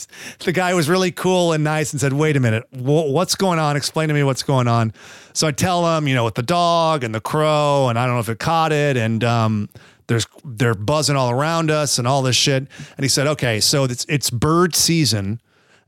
[0.44, 3.76] the guy was really cool and nice and said, wait a minute, what's going on?
[3.76, 4.92] Explain to me what's going on.
[5.34, 8.14] So I tell him, you know, with the dog and the crow, and I don't
[8.14, 8.96] know if it caught it.
[8.96, 9.68] And, um,
[10.06, 12.66] there's they're buzzing all around us and all this shit.
[12.96, 15.40] And he said, okay, so it's it's bird season,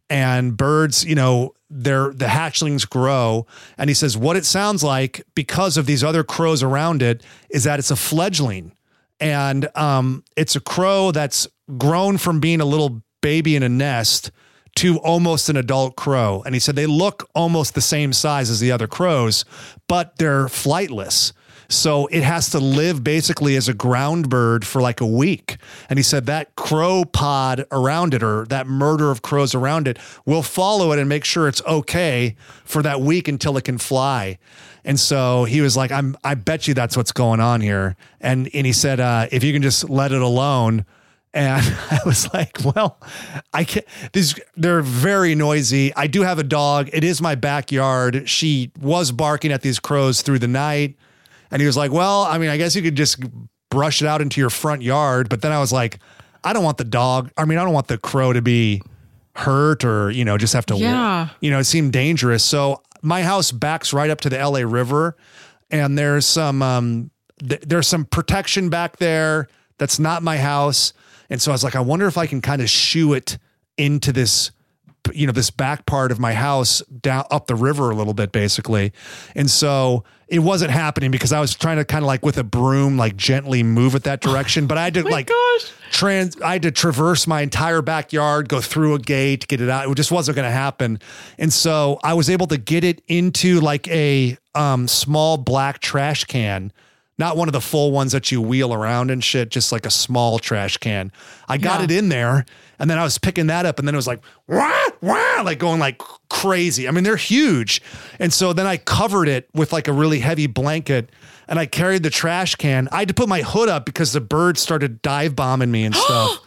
[0.09, 3.47] and birds, you know, they're the hatchlings grow.
[3.79, 7.65] And he says, what it sounds like because of these other crows around it is
[7.65, 8.73] that it's a fledgling,
[9.21, 14.31] and um, it's a crow that's grown from being a little baby in a nest
[14.77, 16.43] to almost an adult crow.
[16.45, 19.45] And he said they look almost the same size as the other crows,
[19.89, 21.33] but they're flightless.
[21.69, 25.57] So it has to live basically as a ground bird for like a week.
[25.89, 29.99] And he said that crow pod around it or that murder of crows around it
[30.25, 34.39] will follow it and make sure it's okay for that week until it can fly.
[34.85, 37.97] And so he was like, I'm, I bet you that's what's going on here.
[38.21, 40.85] And, and he said, uh, if you can just let it alone,
[41.35, 42.99] and I was like, well,
[43.53, 43.87] I can't.
[44.13, 45.95] These they're very noisy.
[45.95, 46.89] I do have a dog.
[46.93, 48.29] It is my backyard.
[48.29, 50.97] She was barking at these crows through the night.
[51.51, 53.23] And he was like, well, I mean, I guess you could just
[53.71, 55.29] brush it out into your front yard.
[55.29, 55.99] But then I was like,
[56.45, 57.31] I don't want the dog.
[57.37, 58.83] I mean, I don't want the crow to be
[59.35, 61.29] hurt or, you know, just have to, yeah.
[61.41, 62.45] you know, it seemed dangerous.
[62.45, 65.17] So my house backs right up to the LA River
[65.71, 67.11] and there's some, um,
[67.47, 69.49] th- there's some protection back there
[69.79, 70.93] that's not my house.
[71.29, 73.39] And so I was like, I wonder if I can kind of shoo it
[73.77, 74.53] into this
[75.13, 78.33] you know this back part of my house down up the river a little bit
[78.33, 78.93] basically
[79.37, 82.45] and so it wasn't happening because I was trying to kind of like with a
[82.45, 84.67] broom, like gently move it that direction.
[84.67, 85.73] But I had to oh like gosh.
[85.91, 89.89] trans, I had to traverse my entire backyard, go through a gate, get it out.
[89.89, 91.01] It just wasn't going to happen.
[91.39, 96.25] And so I was able to get it into like a um, small black trash
[96.25, 96.73] can
[97.19, 99.91] not one of the full ones that you wheel around and shit, just like a
[99.91, 101.11] small trash can.
[101.49, 101.85] I got yeah.
[101.85, 102.45] it in there
[102.79, 105.59] and then I was picking that up and then it was like, wah, wah, like
[105.59, 106.89] going like crazy.
[106.89, 107.83] I mean, they're huge.
[108.19, 111.11] And so then I covered it with like a really heavy blanket
[111.49, 112.89] and I carried the trash can.
[112.93, 115.95] I had to put my hood up because the birds started dive bombing me and
[115.95, 116.41] stuff.
[116.41, 116.43] Oh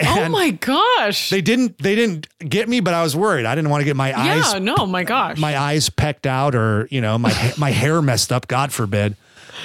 [0.00, 1.30] and oh my gosh.
[1.30, 3.46] They didn't they didn't get me, but I was worried.
[3.46, 5.38] I didn't want to get my eyes Yeah, no, my gosh.
[5.38, 9.16] My eyes pecked out or, you know, my my hair messed up, God forbid.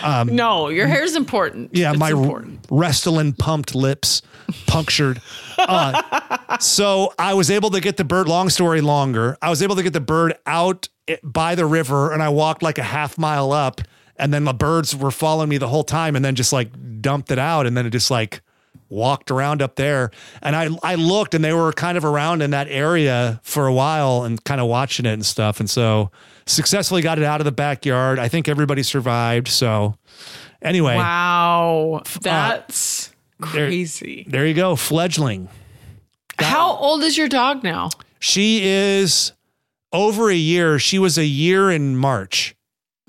[0.04, 1.76] Um, no, your hair is important.
[1.76, 2.68] Yeah, it's my important.
[2.68, 4.22] Restylane pumped lips
[4.66, 5.22] punctured.
[5.58, 8.28] Uh, so I was able to get the bird.
[8.28, 9.38] Long story longer.
[9.42, 10.90] I was able to get the bird out
[11.24, 13.82] by the river, and I walked like a half mile up,
[14.18, 16.70] and then the birds were following me the whole time, and then just like
[17.02, 18.42] dumped it out, and then it just like
[18.90, 20.12] walked around up there
[20.42, 23.74] and I I looked and they were kind of around in that area for a
[23.74, 26.10] while and kind of watching it and stuff and so
[26.46, 28.20] successfully got it out of the backyard.
[28.20, 29.50] I think everybody survived.
[29.50, 29.98] So
[30.62, 30.96] anyway.
[30.96, 32.02] Wow.
[32.22, 32.97] That's uh,
[33.42, 34.24] crazy.
[34.24, 34.76] There, there, you go.
[34.76, 35.50] Fledgling.
[36.38, 37.90] Got How old is your dog now?
[38.20, 39.34] She is
[39.92, 40.80] over a year.
[40.80, 42.56] She was a year in March.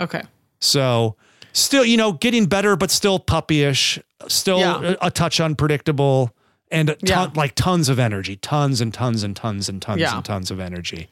[0.00, 0.22] Okay.
[0.60, 1.16] So
[1.52, 4.94] still, you know, getting better, but still puppyish, still yeah.
[5.00, 6.34] a, a, touch unpredictable
[6.70, 7.30] and ton, yeah.
[7.34, 10.16] like tons of energy, tons and tons and tons and tons yeah.
[10.16, 11.08] and tons of energy.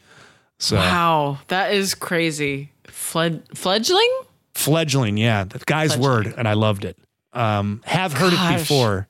[0.59, 2.73] So wow, that is crazy.
[2.87, 4.11] Fled fledgling.
[4.55, 6.25] Fledgling, yeah, the guy's fledgling.
[6.25, 6.97] word, and I loved it.
[7.37, 8.55] Um, have heard Gosh.
[8.55, 9.09] it before,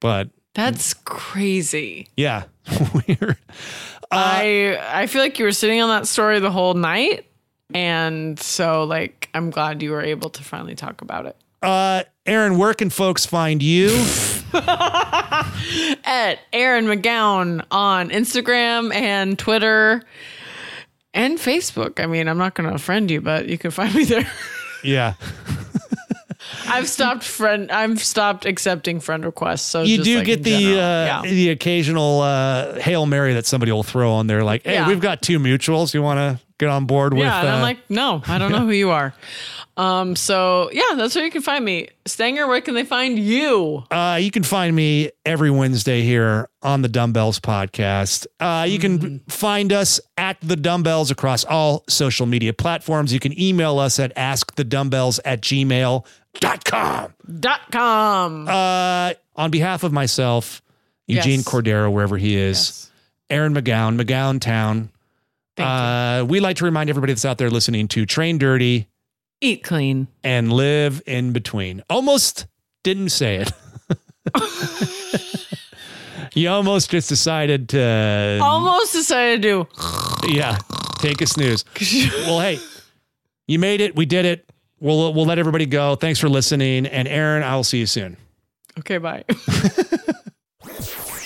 [0.00, 2.08] but that's crazy.
[2.16, 2.44] Yeah,
[3.08, 3.36] weird.
[4.02, 7.26] Uh, I I feel like you were sitting on that story the whole night,
[7.74, 11.36] and so like I'm glad you were able to finally talk about it.
[11.62, 13.88] Uh, Erin, where can folks find you?
[14.52, 20.02] At Erin McGown on Instagram and Twitter
[21.14, 21.98] and Facebook.
[21.98, 24.30] I mean, I'm not going to offend you, but you can find me there.
[24.84, 25.14] yeah.
[26.68, 27.70] I've stopped friend.
[27.70, 29.62] I've stopped accepting friend requests.
[29.62, 31.22] So you do like get the uh, yeah.
[31.22, 34.88] the occasional uh, hail mary that somebody will throw on there, like, "Hey, yeah.
[34.88, 35.94] we've got two mutuals.
[35.94, 38.52] You want to get on board with?" Yeah, and uh, I'm like, "No, I don't
[38.52, 39.14] know who you are."
[39.76, 41.88] Um, so yeah, that's where you can find me.
[42.06, 43.84] Stanger, where can they find you?
[43.90, 48.26] Uh, you can find me every Wednesday here on the Dumbbells podcast.
[48.40, 49.16] Uh, you can mm-hmm.
[49.28, 53.12] find us at the Dumbbells across all social media platforms.
[53.12, 56.06] You can email us at askthedumbbells at gmail
[56.40, 57.14] dot com.
[57.40, 58.48] Dot com.
[58.48, 60.62] Uh, on behalf of myself,
[61.06, 61.48] Eugene Yes.
[61.48, 62.90] Cordero, wherever he is, Yes.
[63.30, 64.90] Erin McGown, McGown Town.
[65.58, 68.88] Uh, we like to remind everybody that's out there listening to train dirty
[69.40, 70.06] Eat clean.
[70.22, 71.82] and live in between.
[71.88, 72.46] Almost
[72.84, 73.52] didn't say it.
[76.34, 79.66] you almost just decided to, Almost decided to
[80.28, 80.58] yeah,
[80.98, 81.64] take a snooze.
[82.26, 82.58] well, hey,
[83.46, 83.96] you made it.
[83.96, 84.48] We did it.
[84.80, 85.96] We'll we'll let everybody go.
[85.96, 86.86] Thanks for listening.
[86.86, 88.16] And Erin, I will see you soon.
[88.78, 89.24] Okay, bye.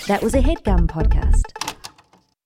[0.07, 1.43] That was a headgum podcast.